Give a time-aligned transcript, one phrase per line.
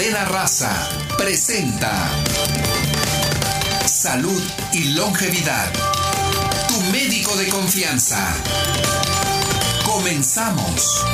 [0.00, 1.92] Pradera Raza presenta
[3.84, 4.42] Salud
[4.72, 5.70] y Longevidad.
[6.68, 8.34] Tu médico de confianza.
[9.84, 11.04] Comenzamos.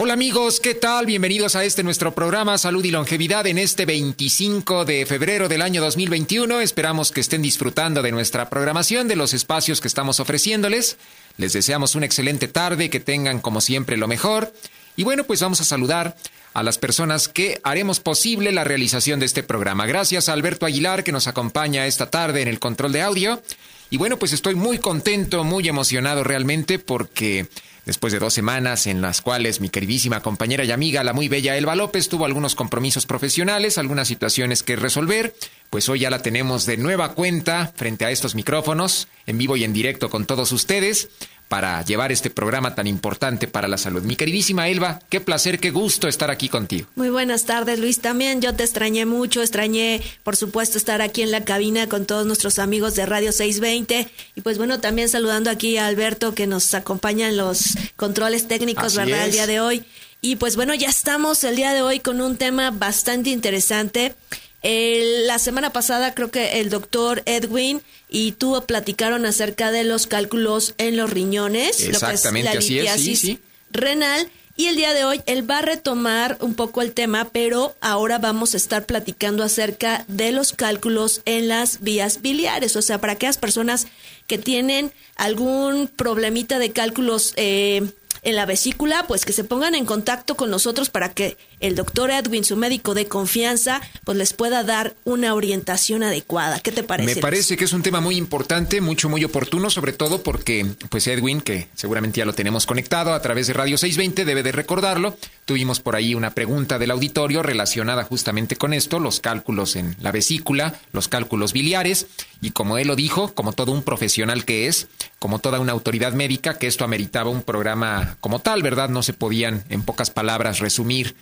[0.00, 1.06] Hola amigos, ¿qué tal?
[1.06, 5.80] Bienvenidos a este nuestro programa Salud y Longevidad en este 25 de febrero del año
[5.80, 6.60] 2021.
[6.60, 10.98] Esperamos que estén disfrutando de nuestra programación, de los espacios que estamos ofreciéndoles.
[11.36, 14.54] Les deseamos una excelente tarde, que tengan como siempre lo mejor.
[14.94, 16.16] Y bueno, pues vamos a saludar
[16.54, 19.84] a las personas que haremos posible la realización de este programa.
[19.86, 23.42] Gracias a Alberto Aguilar que nos acompaña esta tarde en el control de audio.
[23.90, 27.48] Y bueno, pues estoy muy contento, muy emocionado realmente porque
[27.88, 31.56] después de dos semanas en las cuales mi queridísima compañera y amiga, la muy bella
[31.56, 35.34] Elba López, tuvo algunos compromisos profesionales, algunas situaciones que resolver,
[35.70, 39.64] pues hoy ya la tenemos de nueva cuenta frente a estos micrófonos, en vivo y
[39.64, 41.08] en directo con todos ustedes
[41.48, 44.02] para llevar este programa tan importante para la salud.
[44.02, 46.86] Mi queridísima Elba, qué placer, qué gusto estar aquí contigo.
[46.94, 48.00] Muy buenas tardes, Luis.
[48.00, 52.26] También yo te extrañé mucho, extrañé, por supuesto, estar aquí en la cabina con todos
[52.26, 54.08] nuestros amigos de Radio 620.
[54.34, 58.94] Y pues bueno, también saludando aquí a Alberto que nos acompaña en los controles técnicos,
[58.94, 59.24] ¿verdad?
[59.24, 59.84] El día de hoy.
[60.20, 64.14] Y pues bueno, ya estamos el día de hoy con un tema bastante interesante.
[64.62, 70.74] La semana pasada creo que el doctor Edwin y tú platicaron acerca de los cálculos
[70.78, 73.38] en los riñones, Exactamente, lo que es la así es, sí,
[73.70, 74.30] renal.
[74.56, 78.18] Y el día de hoy él va a retomar un poco el tema, pero ahora
[78.18, 83.12] vamos a estar platicando acerca de los cálculos en las vías biliares, o sea, para
[83.12, 83.86] aquellas personas
[84.26, 87.88] que tienen algún problemita de cálculos eh,
[88.28, 92.10] en la vesícula, pues que se pongan en contacto con nosotros para que el doctor
[92.10, 96.60] Edwin, su médico de confianza, pues les pueda dar una orientación adecuada.
[96.60, 97.14] ¿Qué te parece?
[97.14, 101.06] Me parece que es un tema muy importante, mucho, muy oportuno, sobre todo porque, pues
[101.06, 105.16] Edwin, que seguramente ya lo tenemos conectado a través de Radio 620, debe de recordarlo.
[105.46, 110.12] Tuvimos por ahí una pregunta del auditorio relacionada justamente con esto, los cálculos en la
[110.12, 112.06] vesícula, los cálculos biliares,
[112.42, 114.86] y como él lo dijo, como todo un profesional que es,
[115.18, 118.88] como toda una autoridad médica, que esto ameritaba un programa como tal, ¿verdad?
[118.88, 121.14] No se podían, en pocas palabras, resumir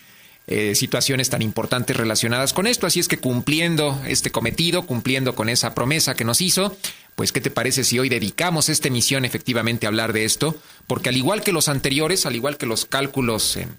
[0.48, 2.86] eh, situaciones tan importantes relacionadas con esto.
[2.86, 6.76] Así es que cumpliendo este cometido, cumpliendo con esa promesa que nos hizo,
[7.16, 10.54] pues ¿qué te parece si hoy dedicamos esta emisión efectivamente a hablar de esto?
[10.87, 13.75] Porque al igual que los anteriores, al igual que los cálculos en,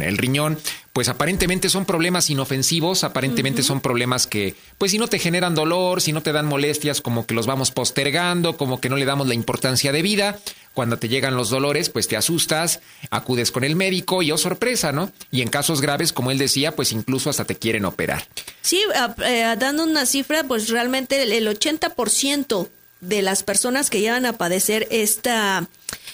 [0.00, 0.56] el riñón,
[0.92, 6.00] pues aparentemente son problemas inofensivos, aparentemente son problemas que, pues si no te generan dolor,
[6.00, 9.26] si no te dan molestias, como que los vamos postergando, como que no le damos
[9.26, 10.38] la importancia de vida.
[10.72, 12.80] Cuando te llegan los dolores, pues te asustas,
[13.10, 15.10] acudes con el médico y oh sorpresa, ¿no?
[15.32, 18.24] Y en casos graves, como él decía, pues incluso hasta te quieren operar.
[18.62, 18.80] Sí,
[19.24, 22.59] eh, dando una cifra, pues realmente el, 80%
[23.00, 25.68] de las personas que llegan a padecer esta,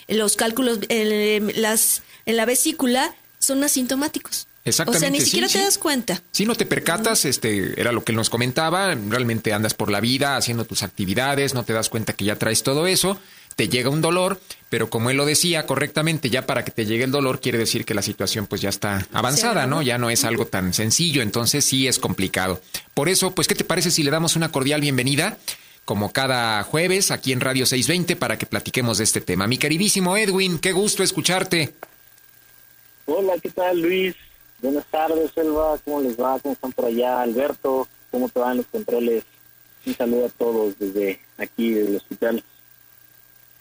[0.08, 4.46] los cálculos en, las, en la vesícula son asintomáticos.
[4.64, 4.98] Exactamente.
[4.98, 6.20] O sea, ni siquiera te das cuenta.
[6.32, 10.00] Si no te percatas, este, era lo que él nos comentaba, realmente andas por la
[10.00, 13.16] vida haciendo tus actividades, no te das cuenta que ya traes todo eso,
[13.54, 17.04] te llega un dolor, pero como él lo decía correctamente, ya para que te llegue
[17.04, 19.82] el dolor quiere decir que la situación pues ya está avanzada, ¿no?
[19.82, 22.60] Ya no es algo tan sencillo, entonces sí es complicado.
[22.92, 25.38] Por eso, pues, ¿qué te parece si le damos una cordial bienvenida?
[25.86, 29.46] Como cada jueves aquí en Radio 620 para que platiquemos de este tema.
[29.46, 31.72] Mi queridísimo Edwin, qué gusto escucharte.
[33.06, 34.16] Hola, ¿qué tal Luis?
[34.60, 35.78] Buenas tardes, Elba.
[35.84, 36.40] ¿Cómo les va?
[36.40, 37.22] ¿Cómo están por allá?
[37.22, 39.22] Alberto, ¿cómo te van los controles?
[39.86, 42.42] Un saludo a todos desde aquí, del hospital.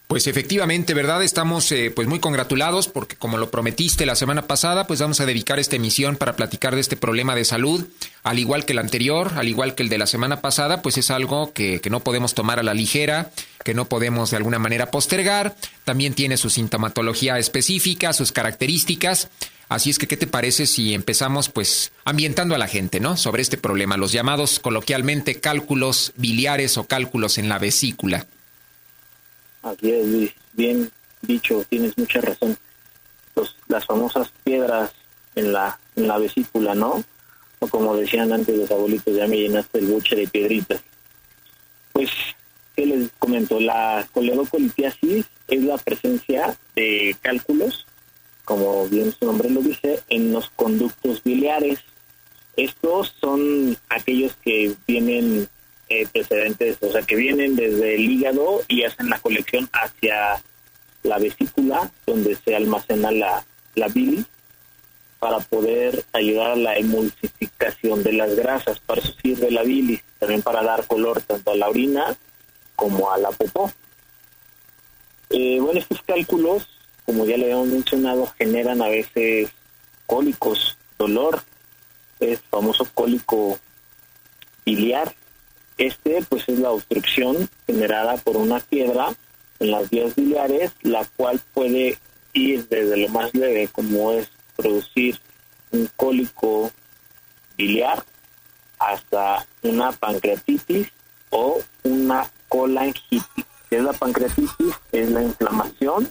[0.07, 1.23] Pues efectivamente, ¿verdad?
[1.23, 5.25] Estamos eh, pues muy congratulados porque como lo prometiste la semana pasada, pues vamos a
[5.25, 7.87] dedicar esta emisión para platicar de este problema de salud,
[8.21, 11.09] al igual que el anterior, al igual que el de la semana pasada, pues es
[11.09, 13.31] algo que, que no podemos tomar a la ligera,
[13.63, 15.55] que no podemos de alguna manera postergar,
[15.85, 19.29] también tiene su sintomatología específica, sus características,
[19.69, 23.17] así es que ¿qué te parece si empezamos pues ambientando a la gente, ¿no?
[23.17, 28.27] Sobre este problema, los llamados coloquialmente cálculos biliares o cálculos en la vesícula.
[29.65, 30.91] Así es, bien
[31.23, 32.55] dicho, tienes mucha razón.
[33.35, 34.91] Los, las famosas piedras
[35.33, 37.03] en la, en la vesícula, ¿no?
[37.57, 40.81] O como decían antes los abuelitos, ya me llenaste el buche de piedritas.
[41.93, 42.11] Pues,
[42.75, 43.59] ¿qué les comento?
[43.59, 47.87] La coledocolitiasis es la presencia de cálculos,
[48.43, 51.79] como bien su nombre lo dice, en los conductos biliares.
[52.55, 55.49] Estos son aquellos que vienen
[55.89, 60.41] eh, precedentes, o sea, que vienen desde el hígado y hacen la colección hacia
[61.03, 63.45] la vesícula, donde se almacena la,
[63.75, 64.25] la bilis,
[65.19, 68.79] para poder ayudar a la emulsificación de las grasas.
[68.79, 72.15] Para eso sirve la bilis, también para dar color tanto a la orina
[72.75, 73.71] como a la popó.
[75.29, 76.67] Eh, bueno, estos cálculos
[77.05, 79.49] como ya le habíamos mencionado, generan a veces
[80.05, 81.43] cólicos, dolor,
[82.19, 83.59] es famoso cólico
[84.65, 85.13] biliar.
[85.77, 89.13] Este pues es la obstrucción generada por una piedra
[89.59, 91.97] en las vías biliares, la cual puede
[92.33, 95.19] ir desde lo más leve como es producir
[95.71, 96.71] un cólico
[97.57, 98.03] biliar
[98.79, 100.87] hasta una pancreatitis
[101.29, 103.23] o una colangitis.
[103.69, 104.75] ¿Qué es la pancreatitis?
[104.91, 106.09] Es la inflamación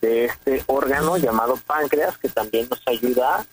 [0.00, 3.44] de este órgano llamado páncreas que también nos ayuda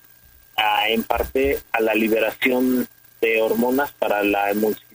[0.55, 2.87] a, en parte a la liberación
[3.21, 4.49] de hormonas para la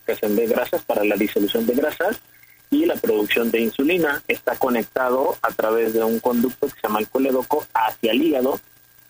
[0.08, 2.20] emulsificación de grasas, para la disolución de grasas
[2.70, 4.22] y la producción de insulina.
[4.28, 8.60] Está conectado a través de un conducto que se llama el colédoco hacia el hígado.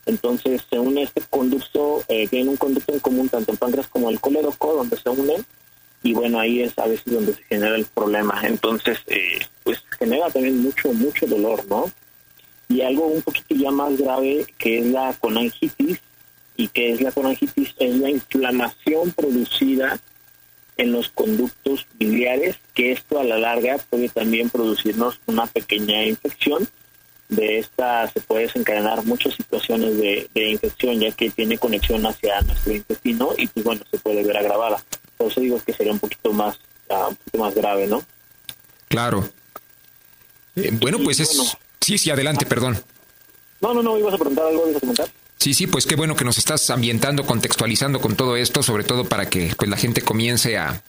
[0.07, 4.09] Entonces se une este conducto, eh, tiene un conducto en común tanto el páncreas como
[4.09, 5.45] el colédoco, donde se unen
[6.03, 8.41] y bueno, ahí es a veces donde se genera el problema.
[8.45, 11.91] Entonces, eh, pues genera también mucho, mucho dolor, ¿no?
[12.69, 15.99] Y algo un poquito ya más grave que es la conangitis,
[16.59, 19.99] y que es la conangitis, es la inflamación producida
[20.79, 26.69] en los conductos biliares, que esto a la larga puede también producirnos una pequeña infección.
[27.29, 32.41] De esta se puede desencadenar muchas situaciones de, de infección, ya que tiene conexión hacia
[32.41, 34.83] nuestro intestino y pues bueno, se puede ver agravada.
[35.19, 36.59] Por eso digo que sería un poquito más,
[36.89, 38.03] uh, un poquito más grave, ¿no?
[38.89, 39.29] Claro.
[40.57, 41.57] Eh, bueno, pues es...
[41.81, 42.83] sí, sí, adelante, perdón.
[43.61, 45.09] No, no, no, ibas a preguntar algo, ibas a comentar.
[45.39, 49.05] Sí, sí, pues qué bueno que nos estás ambientando, contextualizando con todo esto, sobre todo
[49.05, 50.83] para que pues la gente comience a,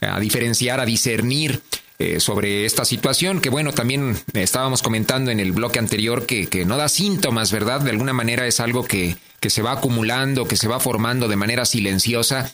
[0.00, 1.60] a diferenciar, a discernir
[1.98, 6.64] eh, sobre esta situación, que bueno, también estábamos comentando en el bloque anterior que, que,
[6.64, 7.82] no da síntomas, ¿verdad?
[7.82, 11.36] De alguna manera es algo que, que se va acumulando, que se va formando de
[11.36, 12.50] manera silenciosa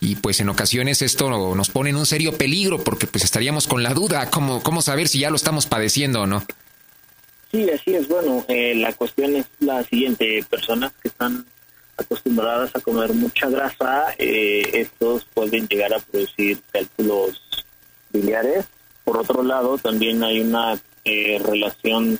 [0.00, 3.84] y pues en ocasiones esto nos pone en un serio peligro porque pues estaríamos con
[3.84, 6.44] la duda, ¿cómo, cómo saber si ya lo estamos padeciendo o no?
[7.50, 8.08] Sí, así es.
[8.08, 10.44] Bueno, eh, la cuestión es la siguiente.
[10.48, 11.46] Personas que están
[11.96, 17.40] acostumbradas a comer mucha grasa, eh, estos pueden llegar a producir cálculos
[18.10, 18.66] biliares.
[19.04, 22.18] Por otro lado, también hay una eh, relación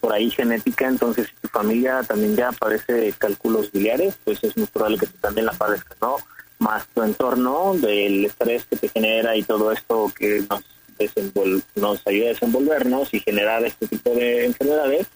[0.00, 4.66] por ahí genética, entonces si tu familia también ya padece cálculos biliares, pues es muy
[4.66, 6.16] probable que tú también la padezcas, ¿no?
[6.58, 10.62] más tu entorno, del estrés que te genera y todo esto que nos,
[11.74, 15.06] nos ayuda a desenvolvernos y generar este tipo de enfermedades,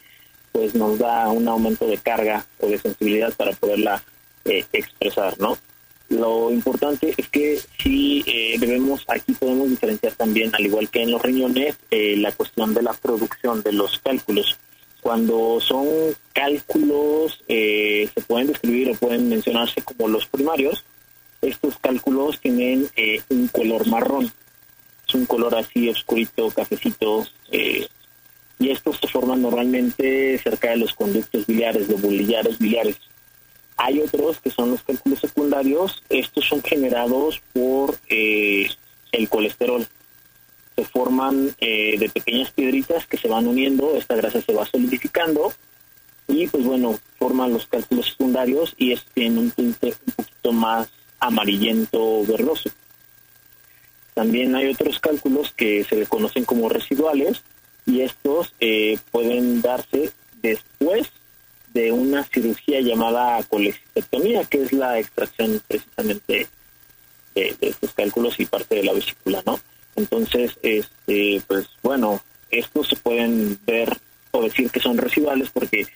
[0.52, 4.02] pues nos da un aumento de carga o de sensibilidad para poderla
[4.44, 5.58] eh, expresar, ¿no?
[6.08, 11.10] Lo importante es que sí eh, debemos, aquí podemos diferenciar también, al igual que en
[11.10, 14.58] los riñones, eh, la cuestión de la producción de los cálculos.
[15.02, 15.86] Cuando son
[16.32, 20.84] cálculos, se pueden describir o pueden mencionarse como los primarios,
[21.42, 24.32] estos cálculos tienen eh, un color marrón,
[25.08, 27.88] es un color así oscurito, cafecito, eh,
[28.58, 32.96] y estos se forman normalmente cerca de los conductos biliares, los biliares biliares.
[33.76, 38.68] Hay otros que son los cálculos secundarios, estos son generados por eh,
[39.12, 39.86] el colesterol.
[40.76, 45.52] Se forman de pequeñas piedritas que se van uniendo, esta grasa se va solidificando
[46.28, 50.88] y pues bueno, forman los cálculos secundarios y estos tienen un tinte un poquito más
[51.18, 52.70] amarillento verdoso.
[54.18, 57.40] También hay otros cálculos que se conocen como residuales
[57.86, 60.10] y estos eh, pueden darse
[60.42, 61.06] después
[61.72, 66.48] de una cirugía llamada colecistectomía, que es la extracción precisamente
[67.36, 69.60] de, estos cálculos y parte de la vesícula, ¿no?
[69.94, 72.20] Entonces, este, pues bueno,
[72.50, 73.96] estos se pueden ver
[74.32, 75.86] o decir que son residuales porque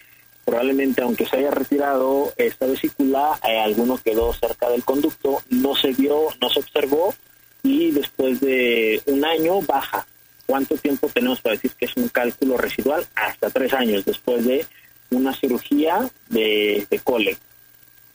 [0.44, 5.90] probablemente aunque se haya retirado esta vesícula, eh, alguno quedó cerca del conducto, no se
[5.92, 7.16] vio, no se observó
[7.62, 10.06] y después de un año baja.
[10.46, 13.06] ¿Cuánto tiempo tenemos para decir que es un cálculo residual?
[13.14, 14.66] Hasta tres años después de
[15.10, 17.36] una cirugía de, cole.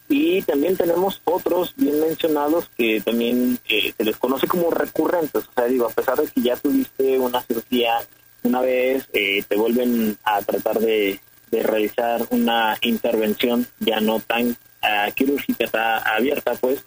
[0.09, 5.43] Y también tenemos otros bien mencionados que también eh, se les conoce como recurrentes.
[5.47, 7.99] O sea, digo, a pesar de que ya tuviste una cirugía
[8.43, 11.19] una vez, eh, te vuelven a tratar de,
[11.51, 16.83] de realizar una intervención ya no tan uh, quirúrgica, está abierta, pues,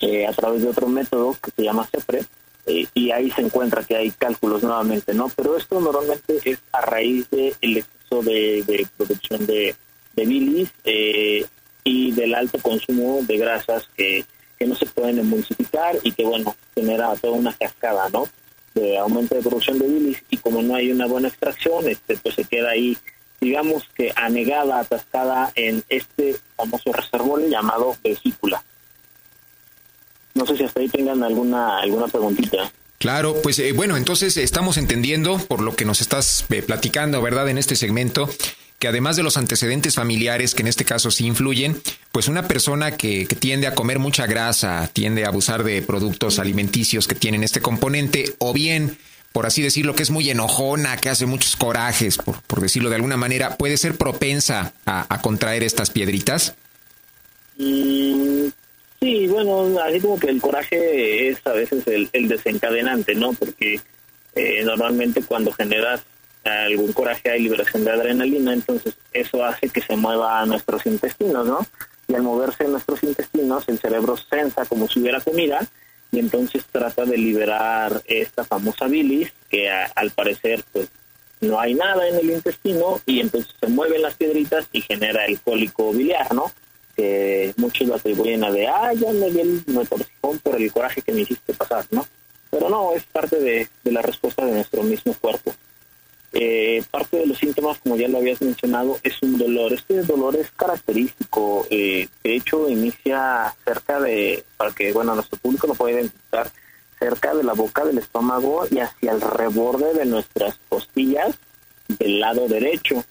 [0.00, 2.24] eh, a través de otro método que se llama CEPRE,
[2.66, 5.28] eh, y ahí se encuentra que hay cálculos nuevamente, ¿no?
[5.34, 9.74] Pero esto normalmente es a raíz del exceso de, producción de,
[10.14, 11.46] de bilis eh,
[11.84, 14.24] y del alto consumo de grasas que,
[14.58, 18.28] que no se pueden emulsificar y que, bueno, genera toda una cascada, ¿no?
[18.74, 22.34] De aumento de producción de bilis y como no hay una buena extracción, este pues
[22.36, 22.96] se queda ahí
[23.40, 28.62] digamos que anegada, atascada en este famoso reservorio llamado vesícula.
[30.34, 32.70] No sé si hasta ahí tengan alguna alguna preguntita.
[33.00, 37.48] Claro, pues eh, bueno, entonces estamos entendiendo por lo que nos estás eh, platicando, ¿verdad?
[37.48, 38.28] En este segmento,
[38.78, 41.80] que además de los antecedentes familiares, que en este caso sí influyen,
[42.12, 46.38] pues una persona que, que, tiende a comer mucha grasa, tiende a abusar de productos
[46.38, 48.98] alimenticios que tienen este componente, o bien,
[49.32, 52.96] por así decirlo, que es muy enojona, que hace muchos corajes, por, por decirlo de
[52.96, 56.54] alguna manera, puede ser propensa a, a contraer estas piedritas.
[57.56, 58.48] Mm,
[59.02, 63.32] Sí, bueno, así como que el coraje es a veces el, desencadenante, ¿no?
[63.32, 63.80] Porque
[64.34, 66.02] eh, normalmente cuando generas
[66.44, 71.46] algún coraje hay liberación de adrenalina, entonces eso hace que se mueva a nuestros intestinos,
[71.46, 71.66] ¿no?
[72.08, 75.66] Y al moverse nuestros intestinos, el cerebro sensa como si hubiera comida
[76.12, 80.88] y entonces trata de liberar esta famosa bilis que a, al parecer pues
[81.40, 85.40] no hay nada en el intestino y entonces se mueven las piedritas y genera el
[85.40, 86.52] cólico biliar, ¿no?
[86.96, 91.02] Que muchos lo atribuyen a de, ah, ya me di el motorcijón por el coraje
[91.02, 92.06] que me hiciste pasar, ¿no?
[92.50, 95.54] Pero no, es parte de, de la respuesta de nuestro mismo cuerpo.
[96.32, 99.72] Eh, parte de los síntomas, como ya lo habías mencionado, es un dolor.
[99.72, 101.66] Este dolor es característico.
[101.70, 106.50] Eh, de hecho, inicia cerca de, para que, bueno, nuestro público lo pueda identificar,
[106.98, 111.36] cerca de la boca del estómago y hacia el reborde de nuestras costillas
[111.88, 113.04] del lado derecho.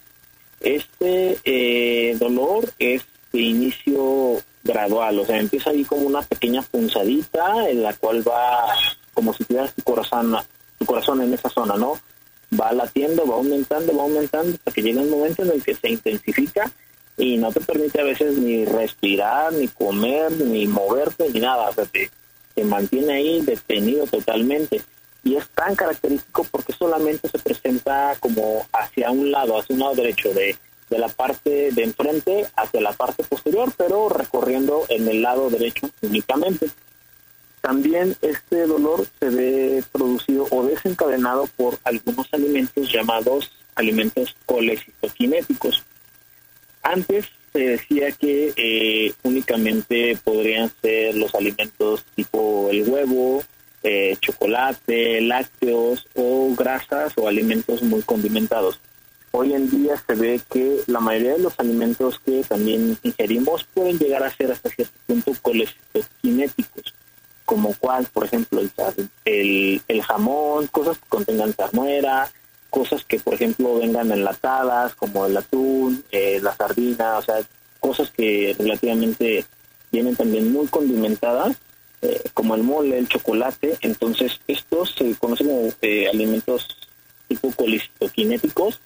[0.62, 7.70] Este eh, dolor es de inicio gradual, o sea, empieza ahí como una pequeña punzadita
[7.70, 8.74] en la cual va
[9.14, 10.36] como si tuvieras tu corazón,
[10.78, 12.00] tu corazón en esa zona, ¿no?
[12.60, 15.90] Va latiendo, va aumentando, va aumentando hasta que llega un momento en el que se
[15.90, 16.72] intensifica
[17.18, 21.74] y no te permite a veces ni respirar, ni comer, ni moverte, ni nada, o
[21.74, 22.10] sea, te,
[22.56, 24.82] te mantiene ahí detenido totalmente.
[25.24, 29.96] Y es tan característico porque solamente se presenta como hacia un lado, hacia un lado
[29.96, 30.56] derecho de
[30.90, 35.90] de la parte de enfrente hacia la parte posterior, pero recorriendo en el lado derecho
[36.02, 36.70] únicamente.
[37.62, 45.84] También este dolor se ve producido o desencadenado por algunos alimentos llamados alimentos colecitoquinéticos.
[46.84, 53.44] Antes se decía que eh, únicamente podrían ser los alimentos tipo el huevo,
[53.84, 58.80] eh, chocolate, lácteos o grasas o alimentos muy condimentados
[59.32, 63.98] hoy en día se ve que la mayoría de los alimentos que también ingerimos pueden
[63.98, 65.34] llegar a ser hasta cierto punto
[66.22, 66.94] cinéticos,
[67.46, 68.62] como cual, por ejemplo,
[69.26, 72.32] el, el, jamón, cosas que contengan salmuera,
[72.70, 77.36] cosas que, por ejemplo, vengan enlatadas, como el atún, eh, la sardina, o sea,
[77.80, 79.46] cosas que relativamente
[79.92, 81.58] vienen también muy condimentadas,
[82.02, 83.78] eh, como el mole, el chocolate.
[83.82, 86.68] Entonces, estos se conocen como eh, alimentos
[87.28, 88.80] tipo colistocinéticos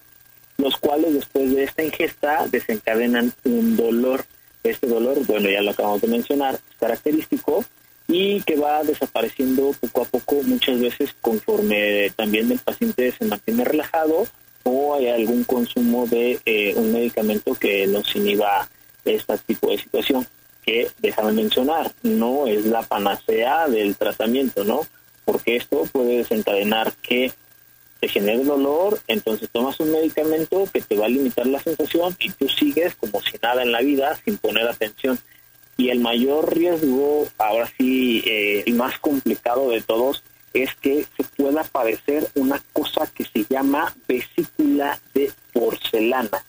[0.57, 4.25] los cuales después de esta ingesta desencadenan un dolor.
[4.63, 7.65] Este dolor, bueno, ya lo acabamos de mencionar, es característico
[8.07, 13.63] y que va desapareciendo poco a poco, muchas veces conforme también el paciente se mantiene
[13.63, 14.27] relajado
[14.63, 18.67] o hay algún consumo de eh, un medicamento que nos inhiba
[19.05, 20.25] este tipo de situación.
[20.65, 24.87] Que, déjame mencionar, no es la panacea del tratamiento, ¿no?
[25.25, 27.33] Porque esto puede desencadenar que
[28.03, 32.31] te genera dolor, entonces tomas un medicamento que te va a limitar la sensación y
[32.31, 35.17] tú sigues como si nada en la vida sin poner atención.
[35.77, 40.21] Y el mayor riesgo, ahora sí, eh, el más complicado de todos,
[40.53, 46.43] es que se pueda padecer una cosa que se llama vesícula de porcelana.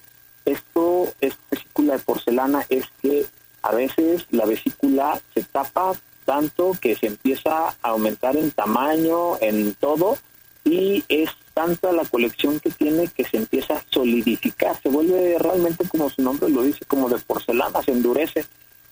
[0.44, 3.26] Esto, es vesícula de porcelana, es que
[3.62, 5.92] a veces la vesícula se tapa
[6.24, 10.18] tanto que se empieza a aumentar en tamaño, en todo,
[10.64, 15.86] y es tanta la colección que tiene que se empieza a solidificar, se vuelve realmente
[15.86, 18.44] como su nombre lo dice, como de porcelana, se endurece.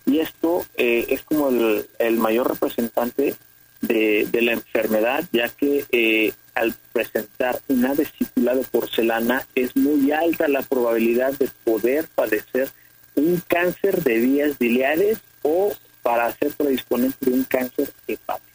[0.04, 3.34] Y esto eh, es como el, mayor representante
[3.80, 10.12] de, de, la enfermedad, ya que eh, al presentar una vesícula de porcelana es muy
[10.12, 12.70] alta la probabilidad de poder padecer
[13.14, 18.52] un cáncer de vías biliares o para ser predisponente de un cáncer hepático.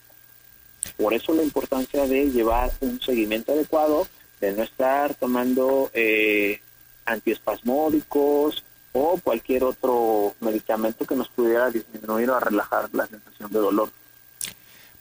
[0.97, 4.07] Por eso la importancia de llevar un seguimiento adecuado,
[4.39, 6.61] de no estar tomando eh,
[7.05, 13.89] antiespasmódicos o cualquier otro medicamento que nos pudiera disminuir o relajar la sensación de dolor.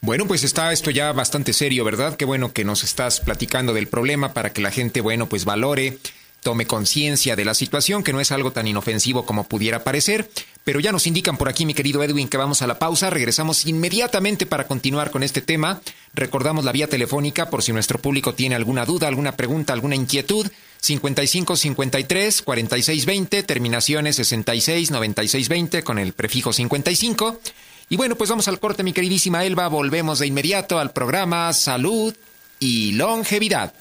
[0.00, 2.16] Bueno, pues está esto ya bastante serio, ¿verdad?
[2.16, 5.98] Qué bueno que nos estás platicando del problema para que la gente, bueno, pues valore
[6.42, 10.30] tome conciencia de la situación, que no es algo tan inofensivo como pudiera parecer.
[10.66, 13.08] Pero ya nos indican por aquí, mi querido Edwin, que vamos a la pausa.
[13.08, 15.80] Regresamos inmediatamente para continuar con este tema.
[16.12, 20.50] Recordamos la vía telefónica por si nuestro público tiene alguna duda, alguna pregunta, alguna inquietud.
[20.80, 27.40] 55 53 46 20, terminaciones 66 96 20 con el prefijo 55.
[27.88, 29.68] Y bueno, pues vamos al corte, mi queridísima Elba.
[29.68, 32.12] Volvemos de inmediato al programa Salud
[32.58, 33.73] y Longevidad.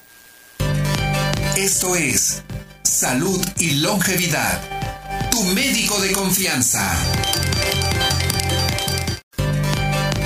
[1.56, 2.44] Esto es
[2.84, 4.95] Salud y Longevidad.
[5.36, 6.96] Tu médico de confianza.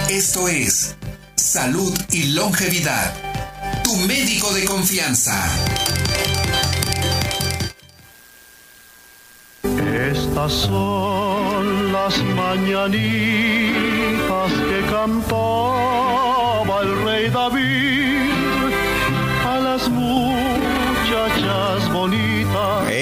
[0.09, 0.95] Esto es
[1.35, 3.12] Salud y Longevidad.
[3.83, 5.35] Tu médico de confianza.
[9.64, 12.93] Estas son las mañanitas
[14.52, 18.20] que cantaba el rey David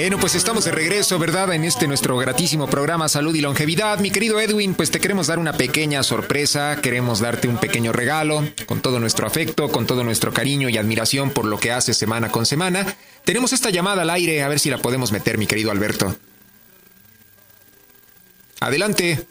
[0.09, 1.53] Bueno, pues estamos de regreso, ¿verdad?
[1.53, 3.99] En este nuestro gratísimo programa Salud y Longevidad.
[3.99, 8.43] Mi querido Edwin, pues te queremos dar una pequeña sorpresa, queremos darte un pequeño regalo,
[8.65, 12.31] con todo nuestro afecto, con todo nuestro cariño y admiración por lo que haces semana
[12.31, 12.87] con semana.
[13.23, 16.15] Tenemos esta llamada al aire, a ver si la podemos meter, mi querido Alberto.
[18.61, 19.27] Adelante.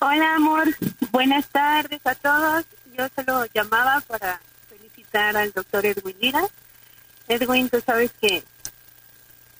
[0.00, 0.76] Hola, amor.
[1.10, 2.66] Buenas tardes a todos.
[2.98, 6.42] Yo solo llamaba para felicitar al doctor Edwin Lira.
[7.28, 8.44] Edwin, tú sabes que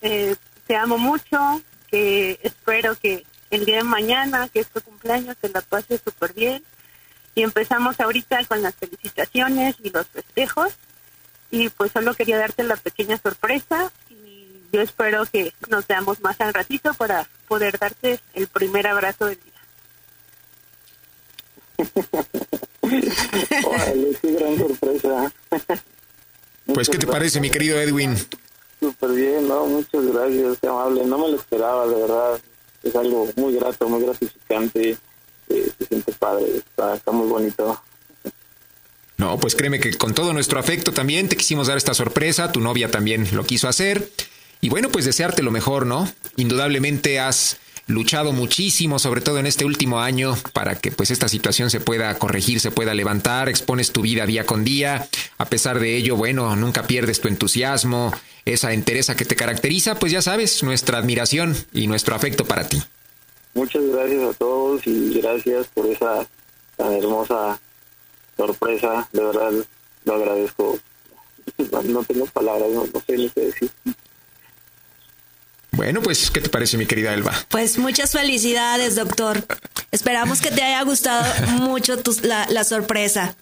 [0.00, 0.36] eh,
[0.66, 5.48] te amo mucho, que espero que el día de mañana, que es tu cumpleaños, te
[5.48, 6.62] la pases súper bien.
[7.34, 10.72] Y empezamos ahorita con las felicitaciones y los festejos.
[11.50, 16.38] Y pues solo quería darte la pequeña sorpresa y yo espero que nos veamos más
[16.40, 19.54] al ratito para poder darte el primer abrazo del día.
[23.64, 25.32] Órale, qué gran sorpresa.
[26.66, 28.16] Pues, ¿qué te parece, mi querido Edwin?
[28.80, 29.66] Súper bien, ¿no?
[29.66, 31.04] Muchas gracias, qué amable.
[31.04, 32.40] No me lo esperaba, de verdad.
[32.82, 34.96] Es algo muy grato, muy gratificante.
[35.48, 37.80] Eh, se siente padre, está, está muy bonito.
[39.16, 42.60] No, pues créeme que con todo nuestro afecto también te quisimos dar esta sorpresa, tu
[42.60, 44.10] novia también lo quiso hacer.
[44.60, 46.08] Y bueno, pues desearte lo mejor, ¿no?
[46.36, 47.58] Indudablemente has
[47.88, 52.16] luchado muchísimo, sobre todo en este último año, para que pues esta situación se pueda
[52.18, 55.08] corregir, se pueda levantar, expones tu vida día con día,
[55.38, 58.12] a pesar de ello, bueno, nunca pierdes tu entusiasmo,
[58.52, 62.82] esa entereza que te caracteriza, pues ya sabes, nuestra admiración y nuestro afecto para ti.
[63.54, 66.26] Muchas gracias a todos y gracias por esa
[66.76, 67.60] tan hermosa
[68.36, 69.50] sorpresa, de verdad
[70.04, 70.78] lo agradezco.
[71.72, 73.70] No, no tengo palabras, no, no sé ni qué decir.
[75.72, 77.32] Bueno, pues, ¿qué te parece, mi querida Elba?
[77.48, 79.44] Pues muchas felicidades, doctor.
[79.92, 81.24] Esperamos que te haya gustado
[81.60, 83.36] mucho tu- la, la sorpresa.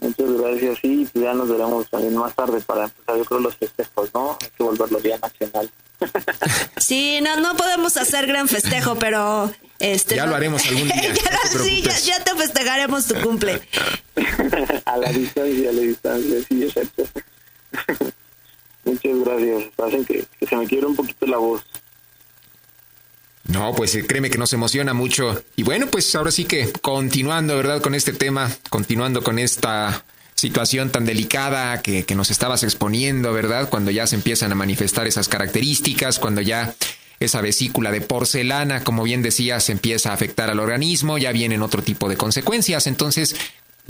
[0.00, 3.56] Muchas gracias, sí, pues ya nos veremos también más tarde para empezar, yo creo, los
[3.56, 4.38] festejos, ¿no?
[4.40, 5.70] Hay que volverlo día nacional.
[6.78, 10.16] Sí, no, no podemos hacer gran festejo, pero este.
[10.16, 13.60] Ya no- lo haremos algún día, Ya no te sí, ya, te festejaremos tu cumple.
[14.86, 17.04] a la distancia, a la distancia, sí, exacto.
[18.84, 21.62] Muchas gracias, hacen que, que se me quiebre un poquito la voz.
[23.44, 25.42] No, pues eh, créeme que nos emociona mucho.
[25.56, 27.80] Y bueno, pues ahora sí que continuando, ¿verdad?
[27.80, 33.68] Con este tema, continuando con esta situación tan delicada que, que nos estabas exponiendo, ¿verdad?
[33.68, 36.74] Cuando ya se empiezan a manifestar esas características, cuando ya
[37.20, 41.82] esa vesícula de porcelana, como bien decías, empieza a afectar al organismo, ya vienen otro
[41.82, 42.86] tipo de consecuencias.
[42.86, 43.36] Entonces,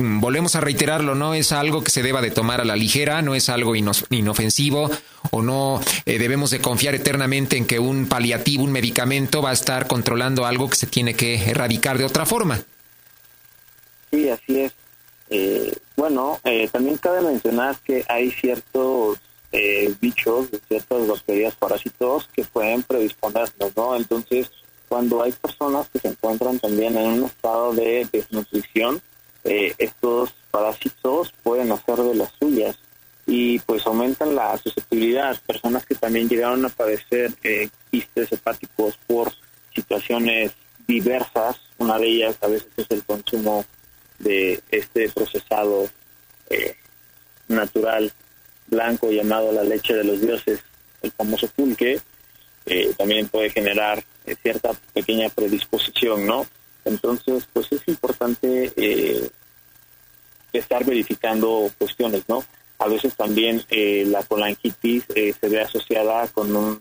[0.00, 3.34] volvemos a reiterarlo, no es algo que se deba de tomar a la ligera, no
[3.34, 4.90] es algo inofensivo
[5.30, 9.54] o no eh, debemos de confiar eternamente en que un paliativo, un medicamento va a
[9.54, 12.60] estar controlando algo que se tiene que erradicar de otra forma.
[14.10, 14.72] Sí, así es.
[15.28, 19.18] Eh, bueno, eh, también cabe mencionar que hay ciertos
[19.52, 23.96] eh, bichos, ciertas bacterias, parásitos que pueden predisponernos, ¿no?
[23.96, 24.50] Entonces,
[24.88, 29.00] cuando hay personas que se encuentran también en un estado de desnutrición,
[29.44, 32.78] eh, estos parásitos pueden hacer de las suyas
[33.26, 35.38] y pues aumentan la susceptibilidad.
[35.46, 39.32] Personas que también llegaron a padecer eh, quistes hepáticos por
[39.74, 40.52] situaciones
[40.86, 43.64] diversas, una de ellas a veces es el consumo
[44.18, 45.88] de este procesado
[46.50, 46.76] eh,
[47.48, 48.12] natural
[48.66, 50.60] blanco llamado la leche de los dioses,
[51.02, 52.00] el famoso pulque,
[52.66, 56.46] eh, también puede generar eh, cierta pequeña predisposición, ¿no?
[56.84, 59.30] Entonces, pues es importante eh,
[60.52, 62.44] estar verificando cuestiones, ¿no?
[62.78, 66.80] A veces también eh, la colangitis eh, se ve asociada con un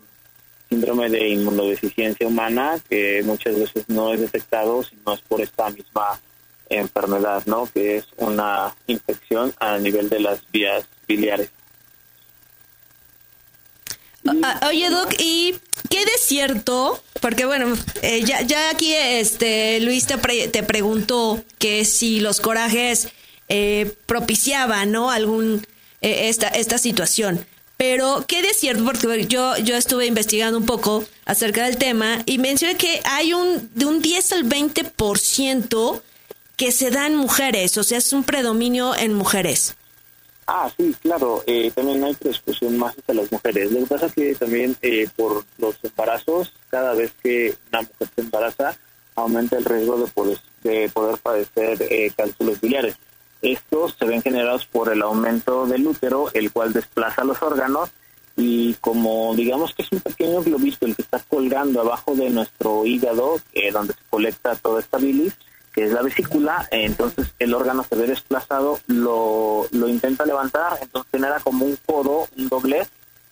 [0.68, 6.18] síndrome de inmunodeficiencia humana que muchas veces no es detectado, sino es por esta misma
[6.68, 7.68] enfermedad, ¿no?
[7.72, 11.50] Que es una infección a nivel de las vías biliares.
[14.26, 15.54] Ah, Oye, Doc, ¿y
[15.88, 17.02] qué de cierto?
[17.20, 20.16] Porque bueno, eh, ya, ya aquí este Luis te,
[20.48, 23.08] te preguntó que si los corajes
[23.48, 25.10] eh, propiciaban, ¿no?
[25.10, 25.66] Algún
[26.00, 27.44] eh, esta esta situación.
[27.76, 28.84] Pero, ¿qué de cierto?
[28.84, 33.70] Porque yo, yo estuve investigando un poco acerca del tema y mencioné que hay un
[33.74, 36.02] de un 10 al 20%
[36.56, 39.76] que se da en mujeres, o sea, es un predominio en mujeres.
[40.52, 43.70] Ah, sí, claro, eh, también hay predisposición más hacia las mujeres.
[43.70, 48.08] Lo que pasa es que también eh, por los embarazos, cada vez que una mujer
[48.12, 48.76] se embaraza,
[49.14, 52.96] aumenta el riesgo de poder, de poder padecer eh, cálculos biliares.
[53.42, 57.88] Estos se ven generados por el aumento del útero, el cual desplaza los órganos
[58.36, 62.84] y como digamos que es un pequeño globito el que está colgando abajo de nuestro
[62.84, 65.36] hígado, eh, donde se colecta toda esta bilis,
[65.74, 71.10] que es la vesícula, entonces el órgano se ve desplazado, lo, lo intenta levantar, entonces
[71.12, 72.88] genera como un codo, un doblez,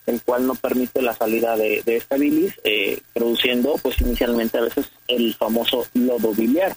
[0.06, 4.86] el cual no permite la salida de, esta bilis, eh, produciendo pues inicialmente a veces
[5.08, 6.76] el famoso lodo biliar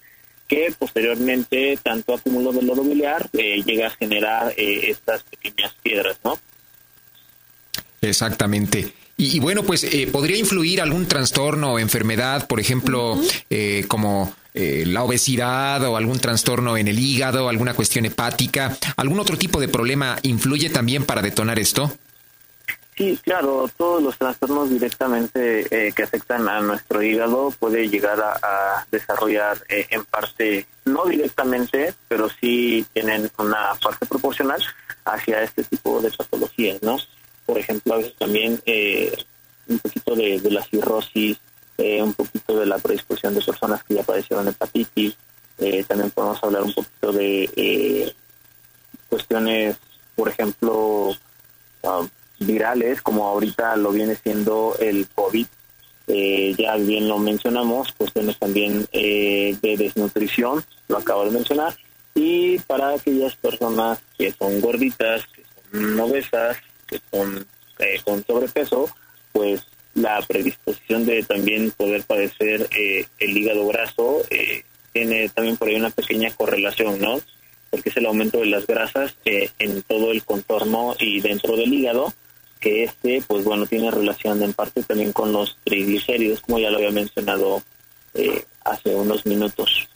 [0.51, 6.17] que posteriormente tanto acúmulo de lodo biliar eh, llega a generar eh, estas pequeñas piedras,
[6.25, 6.37] ¿no?
[8.01, 8.93] Exactamente.
[9.15, 13.17] Y, bueno, pues eh, podría influir algún trastorno o enfermedad, por ejemplo,
[13.87, 19.59] como la obesidad o algún trastorno en el hígado, alguna cuestión hepática, algún otro tipo
[19.59, 21.91] de problema influye también para detonar esto.
[23.01, 28.85] Sí, claro, todos los trastornos directamente eh, que afectan a nuestro hígado puede llegar a,
[28.91, 34.61] desarrollar eh, en parte, no directamente, pero sí tienen una parte proporcional
[35.05, 36.97] hacia este tipo de patologías, ¿no?
[37.45, 39.11] Por ejemplo, a veces también eh,
[39.67, 41.39] un poquito de, la cirrosis,
[42.01, 45.15] un poquito de la predisposición de personas que ya padecieron hepatitis,
[45.87, 48.13] también podemos hablar un poquito de
[49.09, 49.77] cuestiones,
[50.15, 51.09] por ejemplo,
[51.81, 52.07] um,
[52.39, 55.45] virales, como ahorita lo viene siendo el COVID,
[56.07, 61.75] eh, ya bien lo mencionamos, cuestiones también eh, de desnutrición, lo acabo de mencionar,
[62.15, 67.45] y para aquellas personas que son gorditas, que son obesas, que son
[67.79, 68.89] eh, con sobrepeso,
[69.31, 74.23] pues la predisposición de también poder padecer el hígado graso
[74.93, 77.21] tiene también por ahí una pequeña correlación, ¿no?
[77.69, 82.13] Porque es el aumento de las grasas en todo el contorno y dentro del hígado,
[82.59, 86.77] que este, pues bueno, tiene relación en parte también con los triglicéridos, como ya lo
[86.77, 87.63] había mencionado
[88.13, 89.87] eh, hace unos minutos.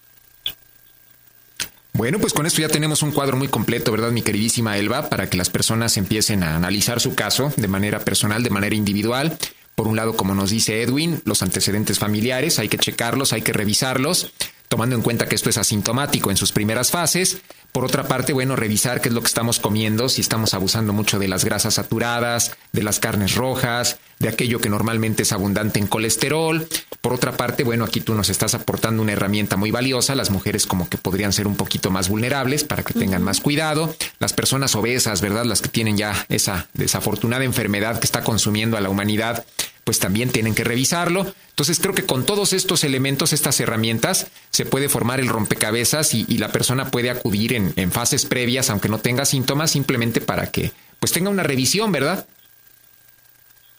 [1.93, 5.09] Bueno, pues con esto ya tenemos un cuadro muy completo, ¿verdad, mi queridísima Elba?
[5.09, 9.37] Para que las personas empiecen a analizar su caso de manera personal, de manera individual.
[9.75, 13.53] Por un lado, como nos dice Edwin, los antecedentes familiares, hay que checarlos, hay que
[13.53, 14.31] revisarlos,
[14.67, 17.41] tomando en cuenta que esto es asintomático en sus primeras fases,
[17.75, 21.19] por otra parte, bueno, revisar qué es lo que estamos comiendo, si estamos abusando mucho
[21.19, 25.87] de las grasas saturadas, de las carnes rojas, de aquello que normalmente es abundante en
[25.87, 26.69] colesterol.
[27.01, 30.15] Por otra parte, bueno, aquí tú nos estás aportando una herramienta muy valiosa.
[30.15, 33.93] Las mujeres como que podrían ser un poquito más vulnerables para que tengan más cuidado.
[34.19, 35.43] Las personas obesas, ¿verdad?
[35.43, 39.45] Las que tienen ya esa desafortunada enfermedad que está consumiendo a la humanidad,
[39.85, 41.33] pues también tienen que revisarlo.
[41.49, 46.25] Entonces creo que con todos estos elementos, estas herramientas, se puede formar el rompecabezas y,
[46.37, 50.71] la persona puede acudir en, en, fases previas, aunque no tenga síntomas, simplemente para que
[50.99, 52.25] pues tenga una revisión, ¿verdad?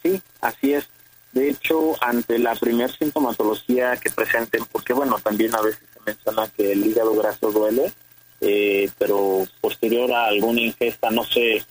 [0.03, 0.89] Sí, así es.
[1.33, 6.49] De hecho, ante la primera sintomatología que presenten, porque bueno, también a veces se menciona
[6.57, 7.93] que el hígado graso duele,
[8.41, 11.65] eh, pero posterior a alguna ingesta, no sé,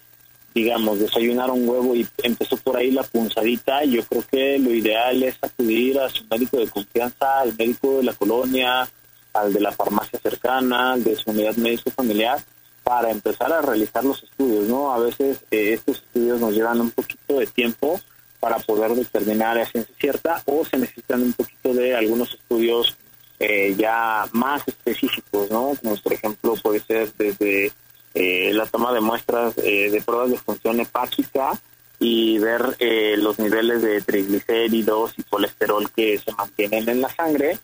[0.55, 5.21] digamos, desayunar un huevo y empezó por ahí la punzadita, yo creo que lo ideal
[5.21, 8.89] es acudir a su médico de confianza, al médico de la colonia,
[9.33, 12.41] al de la farmacia cercana, al de su unidad médico familiar,
[12.85, 14.93] para empezar a realizar los estudios, ¿no?
[14.93, 17.99] A veces eh, estos estudios nos llevan un poquito de tiempo
[18.39, 22.95] para poder determinar a ciencia cierta o se necesitan un poquito de algunos estudios
[23.39, 25.73] eh, ya más específicos, ¿no?
[25.81, 27.73] Como por ejemplo puede ser desde
[28.17, 31.51] eh, la toma de muestras eh, de pruebas de función hepática
[31.99, 37.59] y ver eh, los niveles de triglicéridos y colesterol que se mantienen en la sangre,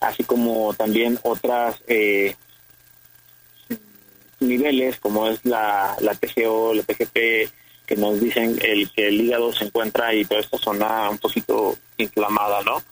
[0.00, 1.80] así como también otras
[4.40, 7.48] niveles como es la, la TGO, la TGP,
[7.86, 11.76] que nos dicen el que el hígado se encuentra y toda esta zona un poquito
[11.96, 12.82] inflamada, ¿no?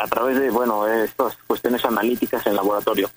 [0.00, 3.10] a través de, bueno, estas cuestiones analíticas en laboratorio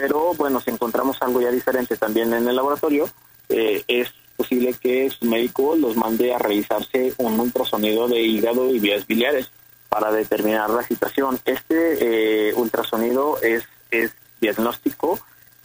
[0.00, 3.10] pero bueno, si encontramos algo ya diferente también en el laboratorio,
[3.50, 8.78] eh, es posible que su médico los mande a revisarse un ultrasonido de hígado y
[8.78, 9.50] vías biliares
[9.90, 11.38] para determinar la situación.
[11.44, 15.20] Este eh, ultrasonido es, es diagnóstico,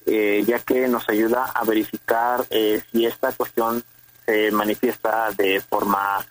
[0.05, 3.85] eh, ya que nos ayuda a verificar si esta cuestión
[4.25, 6.25] se manifiesta de forma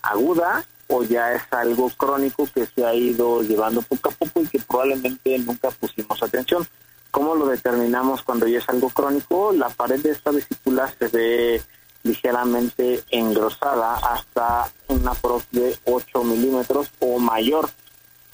[0.00, 4.46] aguda o ya es algo crónico que se ha ido llevando poco a poco y
[4.46, 6.66] que probablemente nunca pusimos atención.
[7.10, 9.52] ¿Cómo lo determinamos cuando ya es algo crónico?
[9.52, 11.62] La pared de esta vesícula se ve
[12.02, 17.68] ligeramente engrosada hasta una prox de 8 milímetros o mayor.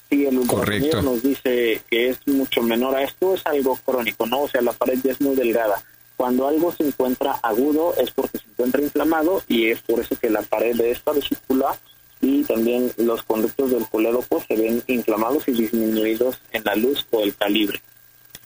[0.09, 4.43] Si el ultrasonido nos dice que es mucho menor a esto, es algo crónico, ¿no?
[4.43, 5.83] O sea, la pared ya es muy delgada.
[6.15, 10.29] Cuando algo se encuentra agudo es porque se encuentra inflamado y es por eso que
[10.29, 11.77] la pared de esta vesícula
[12.21, 17.21] y también los conductos del colédoco se ven inflamados y disminuidos en la luz o
[17.21, 17.81] el calibre.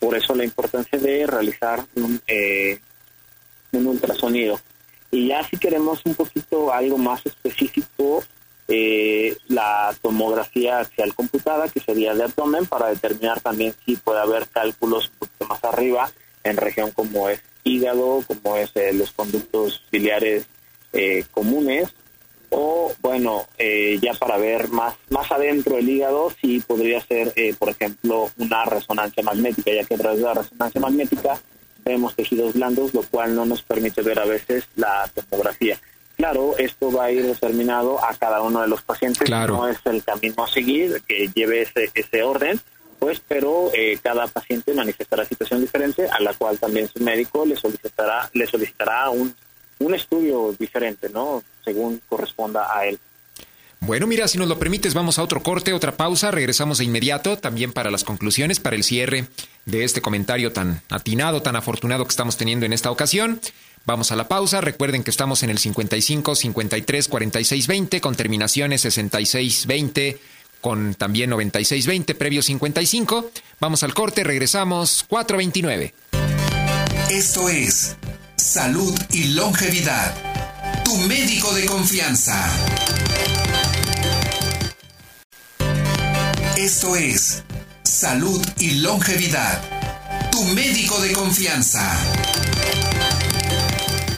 [0.02, 2.80] Por eso la importancia de realizar un, eh,
[3.72, 4.60] un ultrasonido.
[5.12, 8.24] Y ya si queremos un poquito algo más específico,
[8.68, 14.48] eh, la tomografía axial computada, que sería de abdomen, para determinar también si puede haber
[14.48, 16.12] cálculos un poquito más arriba,
[16.44, 20.48] en región como es hígado, como es eh, los conductos biliares
[21.30, 21.88] comunes,
[22.52, 23.48] o bueno,
[24.02, 29.24] ya para ver más, más adentro el hígado, sí podría ser, por ejemplo, una resonancia
[29.24, 31.40] magnética, ya que a través de la resonancia magnética
[31.84, 35.80] vemos tejidos blandos, lo cual no nos permite ver a veces la tomografía.
[36.18, 40.04] Claro, esto va a ir determinado a cada uno de los pacientes, no es el
[40.04, 42.60] camino a seguir que lleve ese, ese orden,
[43.00, 47.56] pues, pero eh, cada paciente manifestará situación diferente, a la cual también su médico le
[47.56, 49.34] solicitará, le solicitará un,
[49.86, 51.44] un estudio diferente, ¿no?
[51.64, 53.00] Según corresponda a él.
[53.80, 57.38] Bueno, mira, si nos lo permites, vamos a otro corte, otra pausa, regresamos de inmediato
[57.38, 59.26] también para las conclusiones, para el cierre
[59.66, 63.42] de este comentario tan atinado, tan afortunado que estamos teniendo en esta ocasión.
[63.86, 64.62] Vamos a la pausa.
[64.62, 70.20] Recuerden que estamos en el 55 53 46 20 con terminaciones 66 20
[70.62, 73.32] con también 96 20 previo 55.
[73.60, 75.94] Vamos al corte, regresamos 429.
[77.10, 77.98] Esto es
[78.42, 80.16] Salud y Longevidad.
[80.84, 82.44] Tu médico de confianza.
[86.58, 87.44] Esto es
[87.84, 89.62] Salud y Longevidad.
[90.32, 91.96] Tu médico de confianza.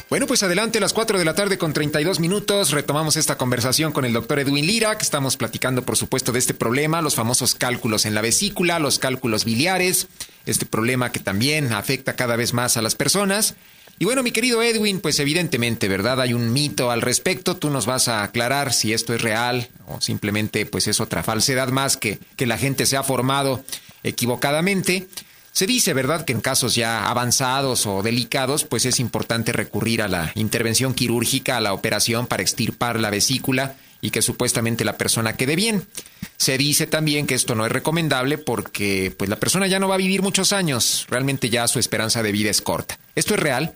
[0.10, 3.92] Bueno, pues adelante, a las 4 de la tarde con 32 minutos, retomamos esta conversación
[3.92, 7.56] con el doctor Edwin Lira, que estamos platicando, por supuesto, de este problema, los famosos
[7.56, 10.08] cálculos en la vesícula, los cálculos biliares,
[10.46, 13.56] este problema que también afecta cada vez más a las personas.
[14.04, 16.20] Y bueno, mi querido Edwin, pues evidentemente, ¿verdad?
[16.20, 17.56] Hay un mito al respecto.
[17.56, 21.70] Tú nos vas a aclarar si esto es real o simplemente pues es otra falsedad
[21.70, 23.63] más que, que la gente se ha formado
[24.04, 25.08] equivocadamente.
[25.54, 30.10] Se dice, ¿verdad?, que en casos ya avanzados o delicados, pues es importante recurrir a
[30.10, 35.38] la intervención quirúrgica, a la operación para extirpar la vesícula y que supuestamente la persona
[35.38, 35.88] quede bien.
[36.36, 39.96] Se dice también que esto no es recomendable porque pues la persona ya no va
[39.96, 43.00] a vivir muchos años, realmente ya su esperanza de vida es corta.
[43.16, 43.76] ¿Esto es real?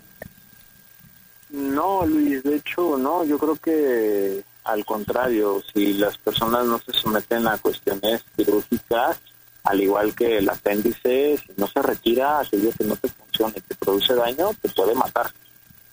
[1.58, 6.94] No, Luis, de hecho, no, yo creo que al contrario, si las personas no se
[6.94, 9.18] someten a cuestiones quirúrgicas,
[9.64, 13.62] al igual que el apéndice, si no se retira, aquello que no te funciona y
[13.62, 15.32] te produce daño, te puede matar.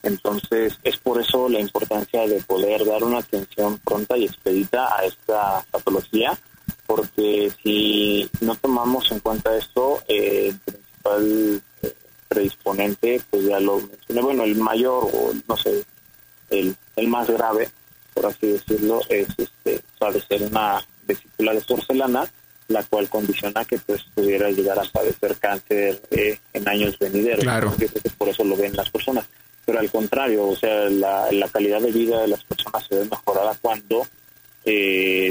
[0.03, 5.07] Entonces, es por eso la importancia de poder dar una atención pronta y expedita a
[5.07, 6.39] esta patología,
[6.87, 11.63] porque si no tomamos en cuenta esto, eh, el principal
[12.29, 15.85] predisponente, pues ya lo mencioné, bueno, el mayor o no sé,
[16.51, 17.69] el, el más grave,
[18.13, 22.29] por así decirlo, es este, padecer una vesícula de porcelana,
[22.69, 27.45] la cual condiciona que pues pudiera llegar a padecer cáncer eh, en años venideros.
[27.45, 27.75] Claro.
[28.17, 29.27] Por eso lo ven las personas.
[29.67, 33.05] Pero al contrario, o sea, la, la calidad de vida de las personas se ve
[33.11, 34.07] mejorada cuando
[34.65, 35.31] eh,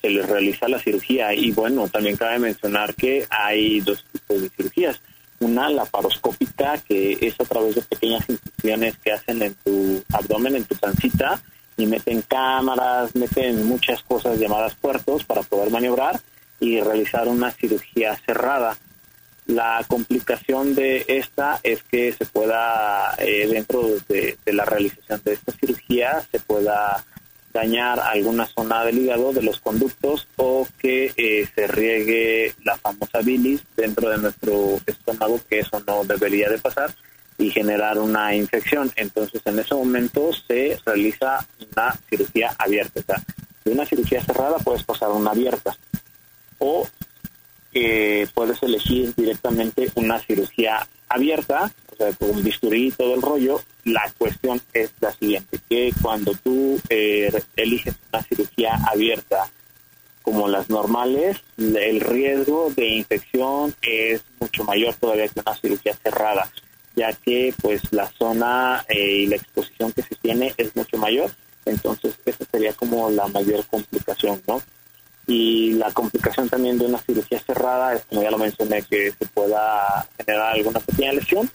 [0.00, 1.34] se les realiza la cirugía.
[1.34, 5.00] Y bueno, también cabe mencionar que hay dos tipos de cirugías
[5.40, 10.64] una laparoscópica, que es a través de pequeñas incisiones que hacen en tu abdomen, en
[10.64, 11.40] tu pancita,
[11.76, 16.20] y meten cámaras, meten muchas cosas llamadas puertos para poder maniobrar
[16.60, 18.76] y realizar una cirugía cerrada.
[19.46, 25.32] La complicación de esta es que se pueda, eh, dentro de, de, la realización de
[25.32, 27.04] esta cirugía, se pueda
[27.52, 33.20] dañar alguna zona del hígado, de los conductos, o que eh, se riegue la famosa
[33.20, 36.94] bilis dentro de nuestro estómago, que eso no debería de pasar,
[37.38, 38.92] y generar una infección.
[38.96, 43.00] Entonces, en ese momento se realiza una cirugía abierta.
[43.00, 43.22] O sea,
[43.64, 45.76] de una cirugía cerrada puedes pasar a una abierta.
[46.58, 46.86] O
[47.72, 54.12] eh, puedes elegir directamente una cirugía abierta, sea, con bisturí y todo el rollo, la
[54.16, 59.50] cuestión es la siguiente, que cuando tú eh, eliges una cirugía abierta
[60.22, 66.50] como las normales, el riesgo de infección es mucho mayor todavía que una cirugía cerrada,
[66.94, 71.30] ya que pues la zona eh, y la exposición que se tiene es mucho mayor,
[71.64, 74.62] entonces esa sería como la mayor complicación, ¿no?
[75.26, 79.26] Y la complicación también de una cirugía cerrada es, como ya lo mencioné, que se
[79.26, 81.48] pueda generar alguna pequeña lesión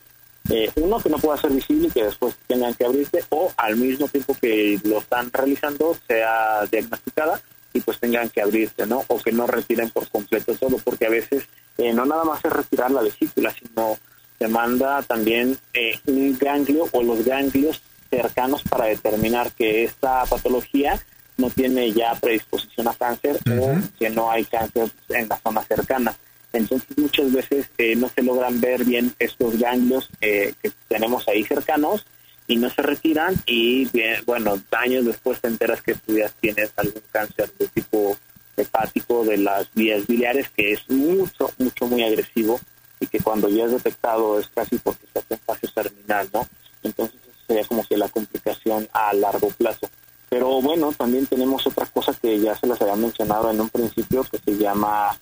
[0.50, 3.78] eh, uno que no pueda ser visible y que después tengan que abrirse o al
[3.78, 7.42] mismo tiempo que lo están realizando sea diagnosticada
[7.74, 9.04] y pues tengan que abrirse, ¿no?
[9.08, 11.44] O que no retiren por completo todo, porque a veces
[11.78, 13.98] eh, no nada más es retirar la vesícula, sino
[14.40, 21.00] se manda también eh, un ganglio o los ganglios cercanos para determinar que esta patología
[21.38, 26.16] no tiene ya predisposición a cáncer o que no hay cáncer en la zona cercana.
[26.56, 31.44] Entonces muchas veces eh, no se logran ver bien estos ganglios eh, que tenemos ahí
[31.44, 32.06] cercanos
[32.48, 33.90] y no se retiran y
[34.26, 38.18] bueno, años después te enteras que tú ya tienes algún cáncer de tipo
[38.56, 42.60] hepático de las vías biliares que es mucho, mucho, muy agresivo
[43.00, 46.48] y que cuando ya es detectado es casi porque está en fase terminal, ¿no?
[46.84, 49.90] Entonces sería como que la complicación a largo plazo.
[50.30, 54.24] Pero bueno, también tenemos otra cosa que ya se las había mencionado en un principio
[54.24, 55.18] que se llama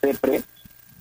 [0.00, 0.42] CEPRE.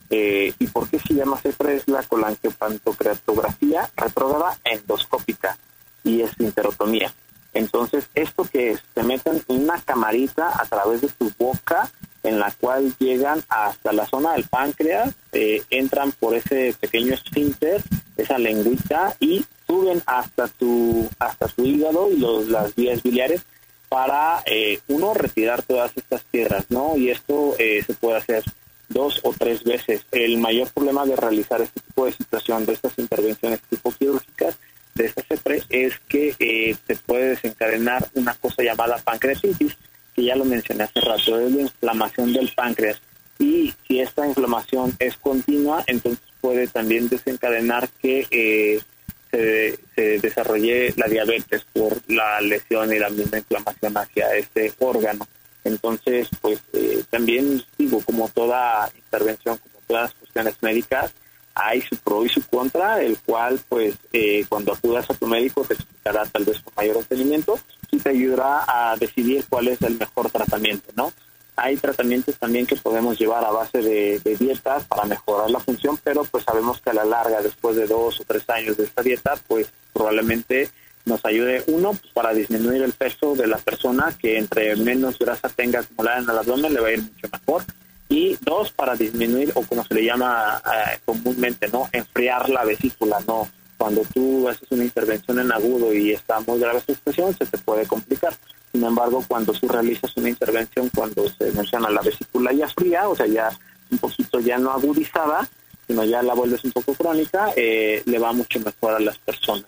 [0.10, 1.76] Eh, ¿Y por qué se llama CEPRE?
[1.76, 5.58] Es la colangiopantocreatografía retrógrada endoscópica
[6.04, 7.14] y es interotomía.
[7.54, 11.90] Entonces, esto que es, te meten una camarita a través de tu boca
[12.24, 17.82] en la cual llegan hasta la zona del páncreas, eh, entran por ese pequeño esfínter,
[18.18, 23.42] esa lengüita y suben hasta tu hasta tu hígado y los, las vías biliares
[23.90, 26.98] para eh, uno retirar todas estas piedras, ¿no?
[26.98, 28.44] Y esto eh, se puede hacer
[28.90, 30.06] dos o tres veces.
[30.12, 34.58] El mayor problema de realizar este tipo de situación, de estas intervenciones tipo quirúrgicas,
[34.96, 39.78] de esta CEPRE, es que eh, se puede desencadenar una cosa llamada pancreatitis,
[40.16, 43.00] que ya lo mencioné hace rato, es la inflamación del páncreas.
[43.40, 48.82] Y si esta inflamación es continua, entonces puede también desencadenar que eh,
[49.30, 55.28] se, se, desarrolle la diabetes por la lesión y la misma inflamación hacia este órgano.
[55.68, 61.14] Entonces, pues eh, también digo, como toda intervención, como todas las cuestiones médicas,
[61.60, 65.64] hay su pro y su contra, el cual pues eh, cuando acudas a tu médico
[65.64, 67.60] te explicará tal vez con mayor entendimiento
[67.92, 71.12] y te ayudará a decidir cuál es el mejor tratamiento, ¿no?
[71.56, 75.98] Hay tratamientos también que podemos llevar a base de, de, dietas para mejorar la función,
[76.04, 79.02] pero pues sabemos que a la larga, después de dos o tres años de esta
[79.02, 80.70] dieta, pues probablemente
[81.08, 85.50] nos ayude, uno, pues, para disminuir el peso de la persona, que entre menos grasa
[85.50, 87.64] tenga acumulada en el abdomen le va a ir mucho mejor,
[88.10, 91.90] y dos, para disminuir, o como se le llama eh, comúnmente, ¿no?
[91.92, 93.50] Enfriar la vesícula, ¿no?
[93.78, 97.58] Cuando tú haces una intervención en agudo y está muy grave su expresión, se te
[97.58, 98.34] puede complicar.
[98.72, 103.16] Sin embargo, cuando tú realizas una intervención, cuando se menciona la vesícula ya fría, o
[103.16, 103.50] sea, ya
[103.92, 105.48] un poquito ya no agudizada,
[105.86, 109.66] sino ya la vuelves un poco crónica, eh, le va mucho mejor a las personas.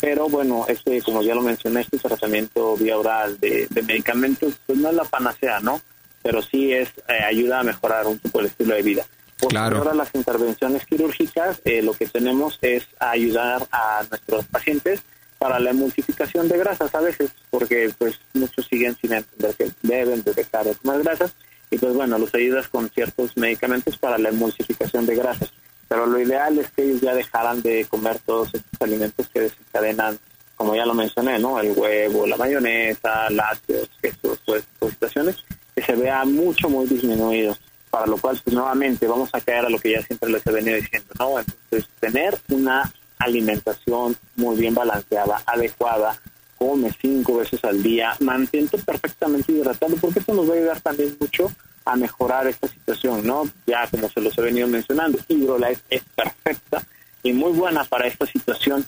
[0.00, 4.78] Pero bueno, este, como ya lo mencioné, este tratamiento vía oral de, de medicamentos, pues
[4.78, 5.80] no es la panacea, ¿no?
[6.22, 9.04] Pero sí es eh, ayuda a mejorar un poco el estilo de vida.
[9.38, 9.78] Por Claro.
[9.78, 15.00] ahora las intervenciones quirúrgicas, eh, lo que tenemos es ayudar a nuestros pacientes
[15.38, 20.22] para la emulsificación de grasas a veces, porque pues muchos siguen sin entender que deben
[20.22, 21.32] de dejar de comer grasas
[21.70, 25.50] y pues bueno, los ayudas con ciertos medicamentos para la emulsificación de grasas.
[25.90, 30.16] Pero lo ideal es que ellos ya dejaran de comer todos estos alimentos que desencadenan,
[30.54, 31.58] como ya lo mencioné, ¿no?
[31.58, 35.36] El huevo, la mayonesa, lácteos, quesos, todas estas situaciones,
[35.74, 37.56] que se vea mucho, muy disminuido.
[37.90, 40.52] Para lo cual, pues nuevamente, vamos a caer a lo que ya siempre les he
[40.52, 41.40] venido diciendo, ¿no?
[41.40, 46.16] Entonces, tener una alimentación muy bien balanceada, adecuada,
[46.56, 51.16] come cinco veces al día, mantente perfectamente hidratado, porque esto nos va a ayudar también
[51.18, 51.50] mucho
[51.84, 53.48] a mejorar esta situación, ¿no?
[53.66, 56.82] Ya como se los he venido mencionando, Hidrolife es perfecta
[57.22, 58.84] y muy buena para esta situación,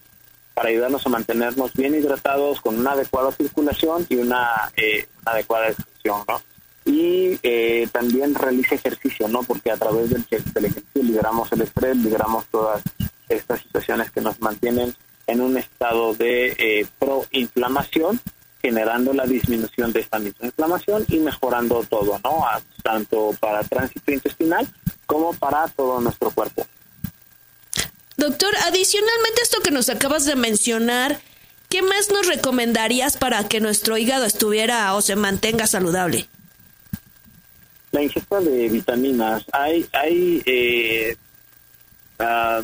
[0.55, 5.69] para ayudarnos a mantenernos bien hidratados, con una adecuada circulación y una, eh, una adecuada
[5.69, 6.41] excreción, ¿no?
[6.85, 9.43] Y eh, también realiza ejercicio, ¿no?
[9.45, 12.83] Porque a través del, del ejercicio liberamos el estrés, liberamos todas
[13.29, 14.95] estas situaciones que nos mantienen
[15.27, 18.21] en un estado de eh, proinflamación,
[18.63, 22.47] generando la disminución de esta misma inflamación y mejorando todo, ¿no?
[22.47, 24.67] A- tanto para tránsito intestinal
[25.07, 26.67] como para todo nuestro cuerpo.
[28.17, 31.21] Doctor, adicionalmente a esto que nos acabas de mencionar,
[31.69, 36.29] ¿qué más nos recomendarías para que nuestro hígado estuviera o se mantenga saludable?
[37.91, 41.17] La ingesta de vitaminas, hay, hay eh,
[42.19, 42.63] ah,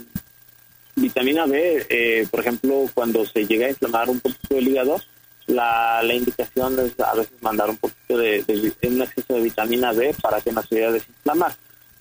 [0.96, 5.00] vitamina B, eh, por ejemplo, cuando se llega a inflamar un poquito el hígado,
[5.48, 8.44] la, la indicación es a veces mandar un poquito de,
[8.82, 11.54] un exceso de vitamina B para que nos ayude a desinflamar.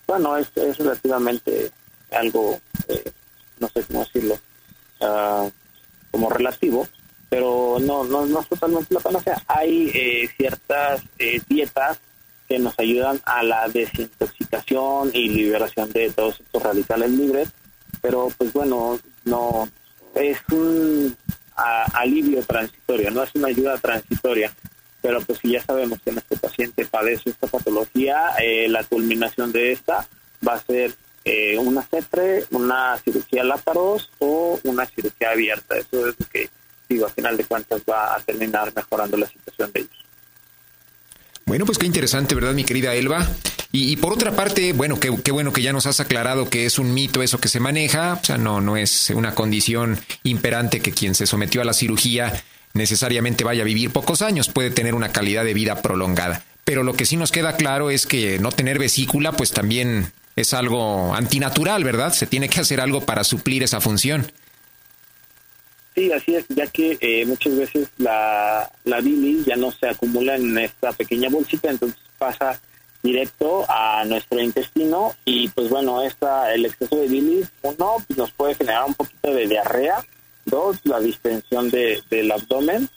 [0.06, 1.72] Bueno, es, es relativamente
[2.12, 3.12] algo, eh,
[3.60, 4.38] no sé cómo decirlo,
[5.02, 5.50] ah,
[6.12, 6.88] como relativo,
[7.30, 9.42] pero no, no, no es totalmente la panacea.
[9.48, 12.00] Hay eh, ciertas eh, dietas
[12.48, 17.50] que nos ayudan a la desintoxicación y liberación de todos estos radicales libres,
[18.02, 19.68] pero pues bueno, no
[20.16, 21.16] es un
[21.58, 24.54] alivio transitorio, no es una ayuda transitoria.
[25.02, 29.72] Pero pues si ya sabemos que nuestro paciente padece esta patología, eh, la culminación de
[29.72, 30.08] esta
[30.46, 30.94] va a ser
[31.24, 35.78] eh, una CEPRE, una cirugía láparos o una cirugía abierta.
[35.78, 36.50] Eso es lo que
[36.90, 40.07] digo, a final de cuentas va a terminar mejorando la situación de ellos.
[41.48, 43.26] Bueno, pues qué interesante, ¿verdad, mi querida Elba?
[43.72, 46.78] Y, por otra parte, bueno, qué, qué, bueno que ya nos has aclarado que es
[46.78, 50.92] un mito eso que se maneja, o sea, no, no es una condición imperante que
[50.92, 52.44] quien se sometió a la cirugía
[52.74, 56.44] necesariamente vaya a vivir pocos años, puede tener una calidad de vida prolongada.
[56.66, 60.54] Pero lo que sí nos queda claro es que no tener vesícula, pues también es
[60.54, 62.14] algo antinatural, ¿verdad?
[62.14, 64.30] Se tiene que hacer algo para suplir esa función.
[65.98, 70.36] Sí, así es, ya que eh, muchas veces la, la bilis ya no se acumula
[70.36, 72.62] en esta pequeña bolsita, entonces pasa
[73.02, 78.30] directo a nuestro intestino y pues bueno, esta, el exceso de bilis, uno, pues nos
[78.30, 80.06] puede generar un poquito de diarrea,
[80.46, 82.88] dos, la distensión de, del abdomen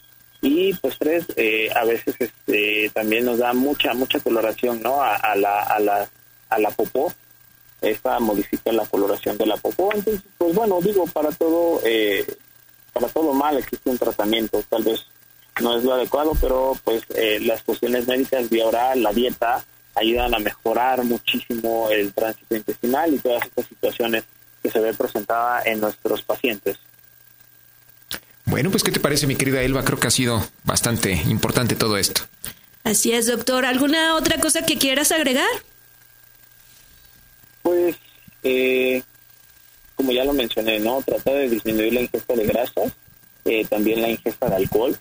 [0.43, 5.01] y pues tres, eh, a veces este, también nos da mucha, mucha coloración ¿no?
[5.01, 6.07] a, a, la, a, la,
[6.51, 7.15] a la popó,
[7.81, 11.81] esta modifica la coloración de la popó, entonces pues bueno, digo, para todo...
[11.83, 12.27] Eh,
[12.93, 15.07] para todo mal existe un tratamiento, tal vez
[15.61, 19.65] no es lo adecuado, pero pues eh, las cuestiones médicas vía oral, la dieta,
[19.95, 24.25] ayudan a mejorar muchísimo el tránsito intestinal y todas estas situaciones
[24.63, 26.79] que se ve presentada en nuestros pacientes.
[28.45, 29.85] Bueno, pues ¿qué te parece mi querida Elba?
[29.85, 32.23] Creo que ha sido bastante importante todo esto.
[32.83, 33.65] Así es, doctor.
[33.65, 35.49] ¿Alguna otra cosa que quieras agregar?
[37.63, 37.97] Pues
[38.43, 39.03] eh,
[40.01, 41.03] como ya lo mencioné, ¿no?
[41.03, 42.91] Trata de disminuir la ingesta de grasas,
[43.45, 44.97] eh, también la ingesta de alcohol.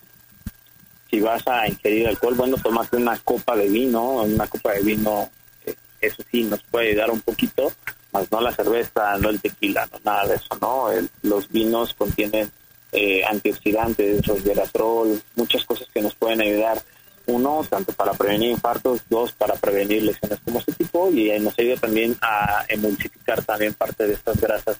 [1.10, 5.30] Si vas a ingerir alcohol, bueno, tomate una copa de vino, una copa de vino,
[5.64, 7.72] eh, eso sí, nos puede ayudar un poquito,
[8.12, 10.88] más no la cerveza, no el tequila, no nada de eso, ¿no?
[11.22, 12.50] los vinos contienen
[12.92, 16.82] eh, antioxidantes, resveratrol, muchas cosas que nos pueden ayudar
[17.30, 21.76] uno, tanto para prevenir infartos, dos, para prevenir lesiones como este tipo, y nos ayuda
[21.76, 24.78] también a emulsificar también parte de estas grasas.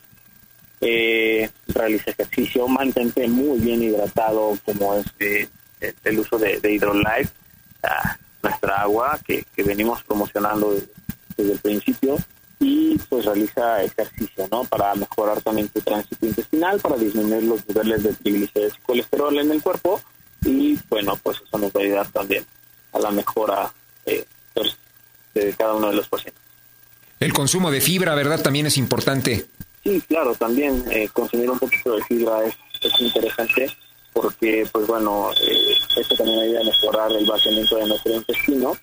[0.80, 5.48] Eh, realiza ejercicio, mantente muy bien hidratado, como es
[6.04, 7.30] el uso de, de Hydrolife,
[8.42, 10.74] nuestra agua que, venimos promocionando
[11.36, 12.18] desde, el principio,
[12.58, 14.64] y pues realiza ejercicio, ¿no?
[14.64, 19.50] Para mejorar también tu tránsito intestinal, para disminuir los niveles de triglicéridos y colesterol en
[19.50, 20.00] el cuerpo,
[20.44, 22.44] y bueno, pues eso nos va a ayudar también
[22.92, 23.72] a la mejora
[24.04, 24.24] eh,
[25.34, 26.42] de cada uno de los pacientes.
[27.18, 28.42] El consumo de fibra, ¿verdad?
[28.42, 29.46] También es importante.
[29.82, 33.70] Sí, claro, también eh, consumir un poquito de fibra es, es interesante
[34.12, 38.76] porque, pues bueno, eh, esto también ayuda a mejorar el vaciamiento de nuestro intestino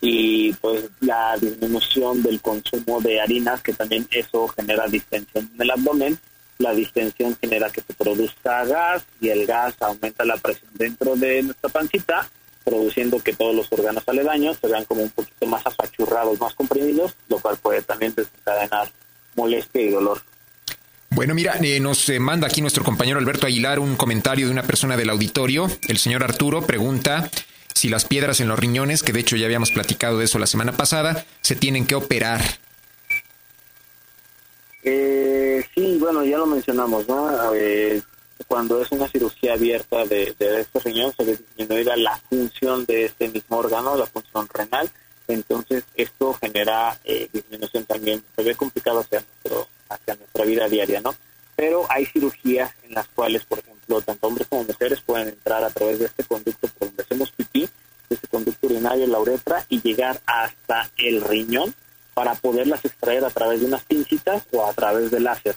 [0.00, 5.70] y pues la disminución del consumo de harinas, que también eso genera distensión en el
[5.70, 6.18] abdomen
[6.58, 11.44] la distensión genera que se produzca gas y el gas aumenta la presión dentro de
[11.44, 12.28] nuestra pancita,
[12.64, 17.14] produciendo que todos los órganos aledaños se vean como un poquito más apachurrados, más comprimidos,
[17.28, 18.90] lo cual puede también desencadenar
[19.36, 20.20] molestia y dolor.
[21.10, 24.62] Bueno, mira, eh, nos eh, manda aquí nuestro compañero Alberto Aguilar un comentario de una
[24.62, 25.68] persona del auditorio.
[25.88, 27.30] El señor Arturo pregunta
[27.74, 30.46] si las piedras en los riñones, que de hecho ya habíamos platicado de eso la
[30.46, 32.40] semana pasada, se tienen que operar.
[34.82, 37.30] Eh, sí, bueno, ya lo mencionamos, ¿no?
[38.46, 43.58] cuando es una cirugía abierta de, este riñón, se disminuye la función de este mismo
[43.58, 44.90] órgano, la función renal.
[45.26, 51.00] Entonces, esto genera eh, disminución también, se ve complicado hacia, nuestro, hacia nuestra vida diaria,
[51.00, 51.14] ¿no?
[51.56, 55.70] Pero hay cirugías en las cuales, por ejemplo, tanto hombres como mujeres pueden entrar a
[55.70, 57.68] través de este conducto por donde hacemos pipí,
[58.08, 61.74] de este conducto urinario, la uretra, y llegar hasta el riñón
[62.14, 65.56] para poderlas extraer a través de unas pincitas o a través del láser.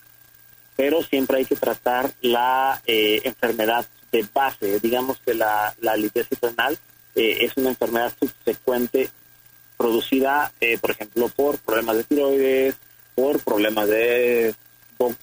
[0.76, 4.80] Pero siempre hay que tratar la eh, enfermedad de base.
[4.80, 5.96] Digamos que la, la
[6.42, 6.78] renal
[7.16, 9.10] eh, es una enfermedad subsecuente
[9.78, 12.76] producida, eh, por ejemplo, por problemas de tiroides,
[13.16, 14.54] por problemas de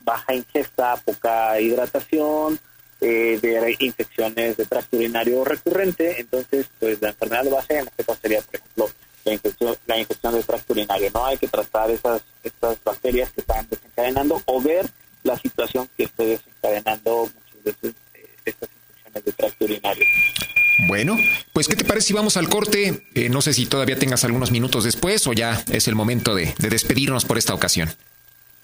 [0.03, 2.59] baja ingesta, poca hidratación,
[3.01, 6.21] de infecciones de tracto urinario recurrente.
[6.21, 8.91] Entonces, pues la enfermedad de base en este caso sería, por ejemplo,
[9.25, 11.11] la infección, la infección del tracto urinario.
[11.13, 14.87] No hay que tratar esas, estas bacterias que están desencadenando o ver
[15.23, 18.55] la situación que esté desencadenando muchas veces eh,
[19.25, 20.05] de tracto urinario.
[20.87, 21.17] Bueno,
[21.53, 23.05] pues ¿qué te parece si vamos al corte?
[23.15, 26.55] Eh, no sé si todavía tengas algunos minutos después o ya es el momento de,
[26.59, 27.93] despedirnos por esta ocasión.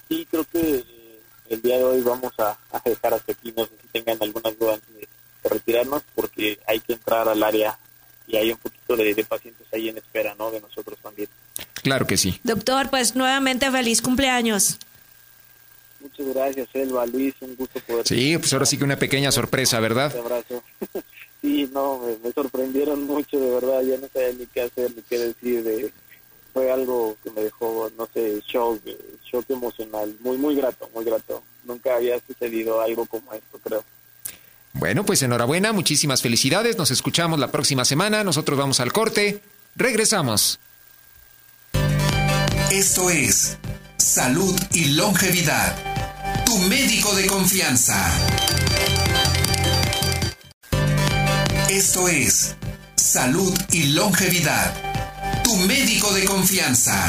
[0.07, 3.53] Sí, creo que eh, el día de hoy vamos a, dejar hasta aquí.
[3.55, 7.77] No sé si tengan algunas dudas de retirarnos porque hay que entrar al área
[8.27, 10.51] y hay un poquito de, pacientes ahí en espera, ¿no?
[10.51, 11.27] De nosotros también.
[11.83, 12.39] Claro que sí.
[12.43, 14.79] Doctor, pues nuevamente feliz cumpleaños.
[16.05, 18.07] Muchas gracias, Elba, Luis, un gusto poder.
[18.07, 20.13] Sí, pues ahora sí que una pequeña sorpresa, ¿verdad?
[20.13, 20.61] Un abrazo.
[21.41, 25.17] sí, no, me, sorprendieron mucho, de verdad, ya no sabía ni qué hacer, ni qué
[25.17, 25.63] decir.
[25.63, 25.91] De,
[26.53, 28.79] fue algo que me dejó, no sé, shock,
[29.25, 31.41] shock emocional, muy, muy grato, muy grato.
[31.63, 33.83] Nunca había sucedido algo como esto, creo.
[34.73, 39.41] Bueno, pues enhorabuena, muchísimas felicidades, nos escuchamos la próxima semana, nosotros vamos al corte,
[39.75, 40.59] regresamos.
[42.69, 43.57] Esto es
[43.97, 45.75] Salud y Longevidad,
[46.45, 48.11] tu médico de confianza.
[51.69, 52.55] Esto es
[52.95, 54.73] Salud y Longevidad,
[55.43, 57.03] tu médico de confianza.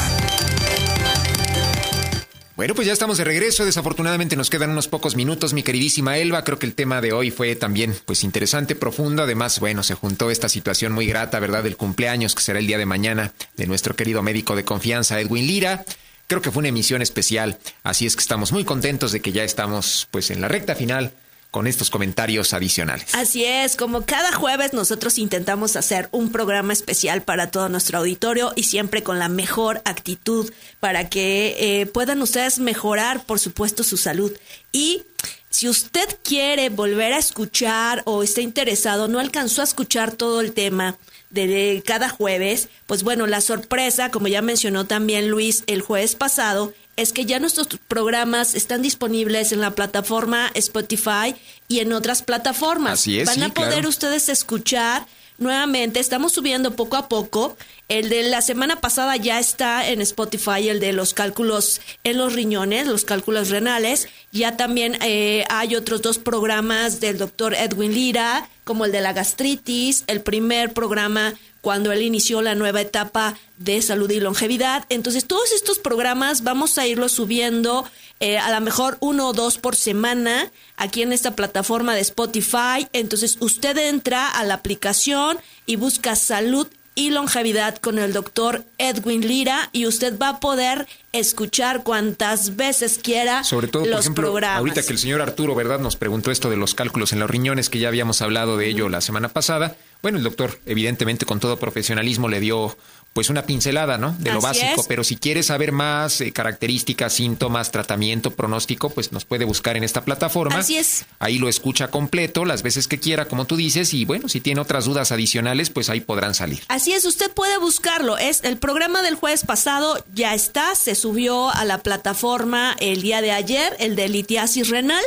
[2.55, 3.65] Bueno, pues ya estamos de regreso.
[3.65, 6.43] Desafortunadamente nos quedan unos pocos minutos, mi queridísima Elba.
[6.43, 9.21] Creo que el tema de hoy fue también, pues, interesante, profundo.
[9.21, 11.63] Además, bueno, se juntó esta situación muy grata, ¿verdad?
[11.63, 15.45] Del cumpleaños, que será el día de mañana, de nuestro querido médico de confianza, Edwin
[15.45, 15.85] Lira.
[16.27, 17.57] Creo que fue una emisión especial.
[17.83, 21.13] Así es que estamos muy contentos de que ya estamos, pues, en la recta final
[21.51, 23.15] con estos comentarios adicionales.
[23.15, 28.51] Así es, como cada jueves nosotros intentamos hacer un programa especial para todo nuestro auditorio
[28.55, 30.51] y siempre con la mejor actitud
[30.81, 34.31] para que eh, puedan ustedes mejorar, por supuesto, su salud.
[34.73, 35.03] Y
[35.49, 40.51] si usted quiere volver a escuchar o está interesado, no alcanzó a escuchar todo el
[40.51, 40.97] tema
[41.29, 46.73] de cada jueves, pues bueno, la sorpresa, como ya mencionó también Luis el jueves pasado,
[46.95, 51.35] es que ya nuestros programas están disponibles en la plataforma Spotify
[51.67, 52.93] y en otras plataformas.
[52.93, 55.05] Así es, Van a poder ustedes escuchar
[55.37, 55.99] nuevamente.
[55.99, 57.57] Estamos subiendo poco a poco.
[57.87, 62.33] El de la semana pasada ya está en Spotify, el de los cálculos en los
[62.33, 64.07] riñones, los cálculos renales.
[64.31, 69.13] Ya también eh, hay otros dos programas del doctor Edwin Lira, como el de la
[69.13, 71.33] gastritis, el primer programa
[71.67, 74.85] cuando él inició la nueva etapa de salud y longevidad.
[74.87, 77.83] Entonces, todos estos programas vamos a irlos subiendo
[78.21, 82.87] eh, a lo mejor uno o dos por semana aquí en esta plataforma de Spotify.
[82.93, 89.27] Entonces, usted entra a la aplicación y busca salud y longevidad con el doctor Edwin
[89.27, 94.23] Lira y usted va a poder escuchar cuantas veces quiera Sobre todo, los por ejemplo,
[94.23, 94.59] programas.
[94.59, 97.69] ahorita que el señor Arturo, ¿verdad?, nos preguntó esto de los cálculos en los riñones,
[97.69, 99.75] que ya habíamos hablado de ello la semana pasada.
[100.01, 102.77] Bueno, el doctor, evidentemente, con todo profesionalismo, le dio
[103.17, 104.15] pues una pincelada, ¿no?
[104.19, 104.87] De lo Así básico, es.
[104.87, 109.83] pero si quiere saber más eh, características, síntomas, tratamiento, pronóstico, pues nos puede buscar en
[109.83, 110.59] esta plataforma.
[110.59, 111.05] Así es.
[111.17, 114.61] Ahí lo escucha completo, las veces que quiera, como tú dices, y bueno, si tiene
[114.61, 116.61] otras dudas adicionales, pues ahí podrán salir.
[116.67, 118.19] Así es, usted puede buscarlo.
[118.19, 123.21] Es el programa del jueves pasado ya está, se subió a la plataforma el día
[123.21, 125.03] de ayer, el de litiasis renal.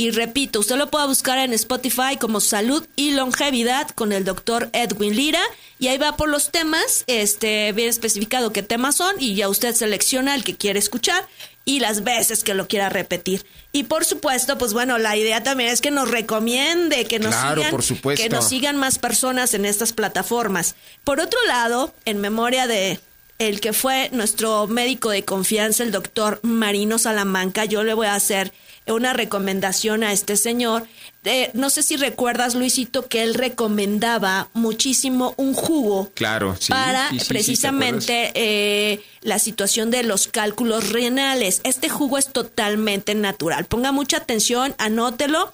[0.00, 4.70] Y repito, usted lo puede buscar en Spotify como Salud y Longevidad con el doctor
[4.72, 5.42] Edwin Lira.
[5.78, 9.74] Y ahí va por los temas, este, bien especificado qué temas son, y ya usted
[9.74, 11.28] selecciona el que quiere escuchar
[11.66, 13.44] y las veces que lo quiera repetir.
[13.72, 17.56] Y por supuesto, pues bueno, la idea también es que nos recomiende, que nos Claro,
[17.60, 18.22] sigan, por supuesto.
[18.22, 20.76] que nos sigan más personas en estas plataformas.
[21.04, 23.00] Por otro lado, en memoria de
[23.38, 28.14] el que fue nuestro médico de confianza, el doctor Marino Salamanca, yo le voy a
[28.14, 28.50] hacer
[28.94, 30.86] una recomendación a este señor.
[31.24, 36.70] Eh, no sé si recuerdas, Luisito, que él recomendaba muchísimo un jugo Claro, sí.
[36.72, 41.60] para sí, sí, precisamente eh, la situación de los cálculos renales.
[41.64, 43.66] Este jugo es totalmente natural.
[43.66, 45.52] Ponga mucha atención, anótelo.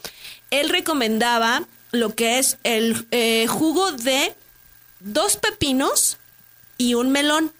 [0.51, 4.35] Él recomendaba lo que es el eh, jugo de
[5.01, 6.19] dos pepinos
[6.79, 7.53] y un melón.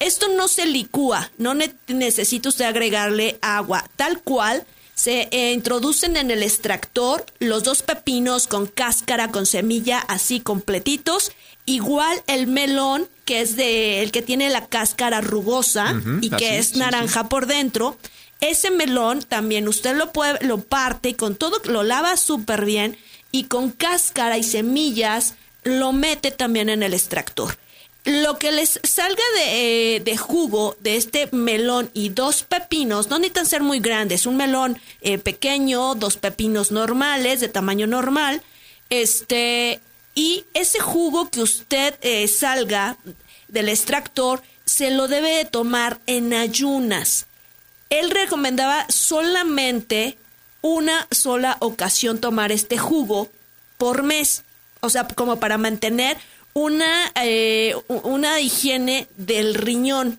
[0.00, 6.16] Esto no se licúa, no ne- necesita usted agregarle agua, tal cual se eh, introducen
[6.16, 11.32] en el extractor los dos pepinos con cáscara, con semilla, así completitos.
[11.64, 16.56] Igual el melón, que es de el que tiene la cáscara rugosa y que así,
[16.56, 16.78] es sí, sí.
[16.80, 17.96] naranja por dentro.
[18.40, 22.98] Ese melón también usted lo puede, lo parte y con todo, lo lava súper bien
[23.30, 27.56] y con cáscara y semillas lo mete también en el extractor.
[28.04, 33.18] Lo que les salga de, eh, de jugo de este melón y dos pepinos, no
[33.18, 38.42] necesitan ser muy grandes, un melón eh, pequeño, dos pepinos normales, de tamaño normal,
[38.90, 39.80] este,
[40.16, 42.96] y ese jugo que usted eh, salga
[43.46, 47.26] del extractor, se lo debe de tomar en ayunas.
[47.88, 50.18] Él recomendaba solamente
[50.60, 53.28] una sola ocasión tomar este jugo
[53.78, 54.44] por mes,
[54.80, 56.16] o sea, como para mantener
[56.54, 60.18] una, eh, una higiene del riñón.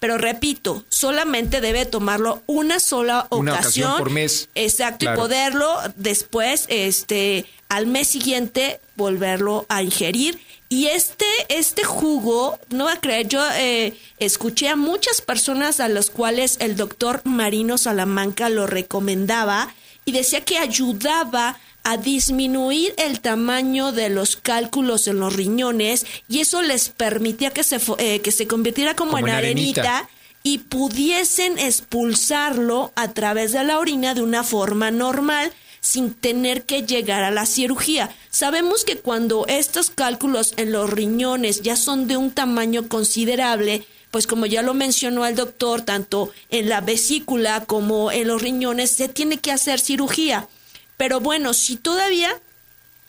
[0.00, 3.86] Pero repito, solamente debe tomarlo una sola Una ocasión.
[3.86, 4.48] ocasión por mes.
[4.56, 5.16] Exacto, Claro.
[5.16, 12.84] y poderlo después, este, al mes siguiente, volverlo a ingerir Y este, este jugo, no
[12.86, 17.76] va a creer, yo eh, escuché a muchas personas a las cuales el doctor Marino
[17.76, 19.72] Salamanca lo recomendaba
[20.06, 26.40] y decía que ayudaba a disminuir el tamaño de los cálculos en los riñones y
[26.40, 30.08] eso les permitía que se, eh, que se convirtiera como, en arenita
[30.42, 36.82] y pudiesen expulsarlo a través de la orina de una forma normal sin tener que
[36.82, 38.14] llegar a la cirugía.
[38.30, 44.26] Sabemos que cuando estos cálculos en los riñones ya son de un tamaño considerable, pues
[44.26, 49.08] como ya lo mencionó el doctor, tanto en la vesícula como en los riñones se
[49.08, 50.48] tiene que hacer cirugía.
[50.96, 52.40] Pero bueno, si todavía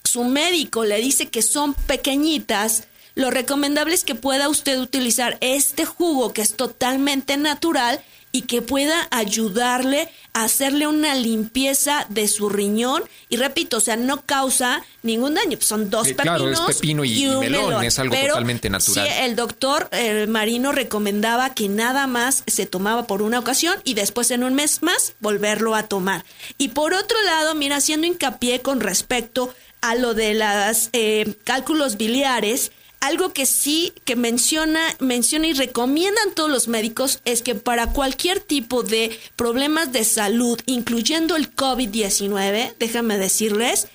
[0.03, 2.83] su médico le dice que son pequeñitas,
[3.15, 8.03] lo recomendable es que pueda usted utilizar este jugo que es totalmente natural
[8.35, 13.03] y que pueda ayudarle a hacerle una limpieza de su riñón.
[13.29, 15.59] Y repito, o sea, no causa ningún daño.
[15.61, 16.23] Son dos pepinos.
[16.23, 19.07] Claro, es pepino y, melón, es algo totalmente natural.
[19.07, 23.93] Sí, el doctor el Marino recomendaba que nada más se tomaba por una ocasión y
[23.93, 26.25] después en un mes más volverlo a tomar.
[26.57, 31.97] Y por otro lado, mira, haciendo hincapié con respecto a lo de los eh, cálculos
[31.97, 32.71] biliares,
[33.03, 38.39] algo que sí que menciona, menciona y recomiendan todos los médicos es que para cualquier
[38.39, 43.89] tipo de problemas de salud, incluyendo el COVID-19, déjame decirles,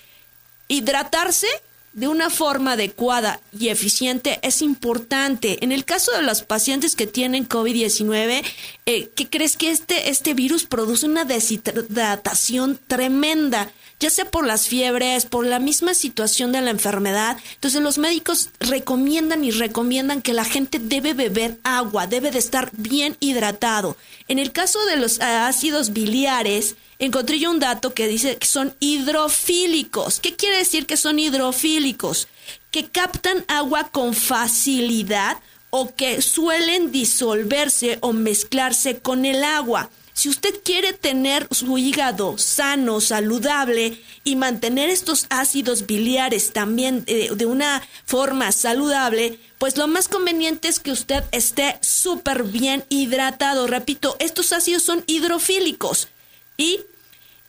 [0.67, 1.47] hidratarse
[1.93, 5.57] de una forma adecuada y eficiente es importante.
[5.63, 8.43] En el caso de los pacientes que tienen COVID-19,
[8.85, 13.71] eh, ¿qué crees que este, este virus produce una deshidratación tremenda?
[13.99, 17.37] Ya sea por las fiebres, por la misma situación de la enfermedad.
[17.55, 22.69] Entonces los médicos recomiendan y recomiendan que la gente debe beber agua, debe de estar
[22.73, 23.97] bien hidratado.
[24.27, 28.73] En el caso de los ácidos biliares, encontré yo un dato que dice que son
[28.79, 30.19] hidrofílicos.
[30.19, 32.27] ¿Qué quiere decir que son hidrofílicos?
[32.71, 35.37] Que captan agua con facilidad
[35.71, 39.89] o que suelen disolverse o mezclarse con el agua.
[40.19, 47.29] Si usted quiere tener su hígado sano, saludable y mantener estos ácidos biliares también eh,
[47.33, 53.65] de una forma saludable, pues lo más conveniente es que usted esté súper bien hidratado.
[53.65, 56.09] Repito, estos ácidos son hidrofílicos
[56.57, 56.81] y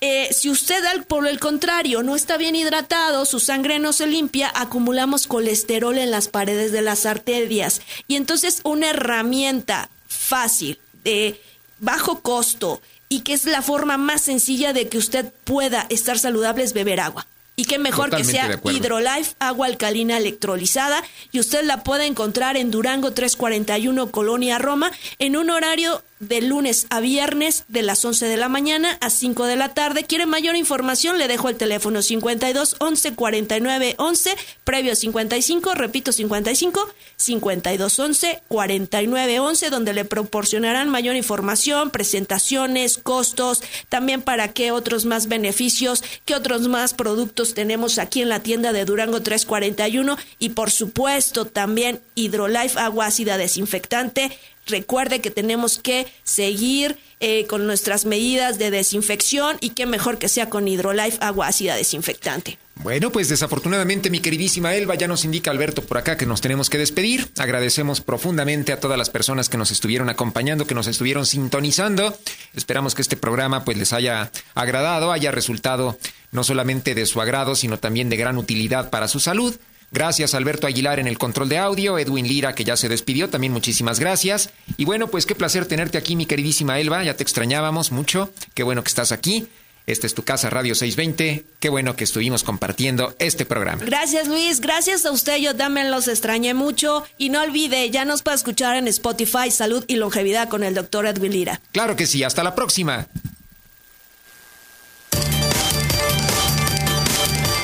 [0.01, 4.49] eh, si usted, por el contrario, no está bien hidratado, su sangre no se limpia,
[4.55, 7.81] acumulamos colesterol en las paredes de las arterias.
[8.07, 11.41] Y entonces una herramienta fácil de
[11.81, 16.63] bajo costo y que es la forma más sencilla de que usted pueda estar saludable
[16.63, 17.27] es beber agua.
[17.57, 21.03] Y qué mejor que sea Hydrolife, agua alcalina electrolizada.
[21.31, 26.87] Y usted la puede encontrar en Durango 341, Colonia Roma, en un horario de lunes
[26.91, 30.05] a viernes de las 11 de la mañana a 5 de la tarde.
[30.05, 31.19] ¿Quiere mayor información?
[31.19, 39.41] Le dejo el teléfono 52 11 49 11, previo 55, repito 55, 52 11 49
[39.41, 46.35] 11, donde le proporcionarán mayor información, presentaciones, costos, también para qué otros más beneficios, qué
[46.35, 52.01] otros más productos tenemos aquí en la tienda de Durango 341 y por supuesto también
[52.15, 54.39] Hidrolife agua ácida desinfectante
[54.71, 60.29] Recuerde que tenemos que seguir eh, con nuestras medidas de desinfección y que mejor que
[60.29, 62.59] sea con Hydrolife agua ácida desinfectante.
[62.83, 66.71] Bueno, pues desafortunadamente mi queridísima Elba ya nos indica Alberto por acá que nos tenemos
[66.71, 67.31] que despedir.
[67.37, 72.17] Agradecemos profundamente a todas las personas que nos estuvieron acompañando, que nos estuvieron sintonizando.
[72.55, 75.99] Esperamos que este programa pues les haya agradado, haya resultado
[76.33, 79.55] no solamente de su agrado, sino también de gran utilidad para su salud.
[79.93, 83.53] Gracias Alberto Aguilar en el control de audio, Edwin Lira que ya se despidió, también
[83.53, 84.51] muchísimas gracias.
[84.77, 88.63] Y bueno, pues qué placer tenerte aquí, mi queridísima Elba, ya te extrañábamos mucho, qué
[88.63, 89.49] bueno que estás aquí.
[89.87, 91.45] Esta es tu casa Radio 620.
[91.59, 93.83] Qué bueno que estuvimos compartiendo este programa.
[93.85, 97.03] Gracias Luis, gracias a usted, yo también los extrañé mucho.
[97.19, 101.07] Y no olvide, ya nos puede escuchar en Spotify Salud y Longevidad con el doctor
[101.07, 101.61] Edwin Lira.
[101.73, 103.09] Claro que sí, hasta la próxima.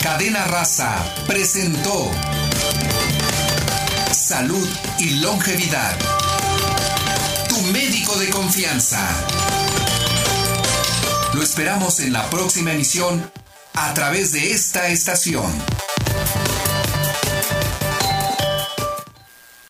[0.06, 2.08] Cadena Raza presentó
[4.12, 4.68] Salud
[5.00, 5.98] y Longevidad.
[7.48, 9.04] Tu médico de confianza.
[11.34, 13.28] Lo esperamos en la próxima emisión
[13.74, 15.50] a través de esta estación.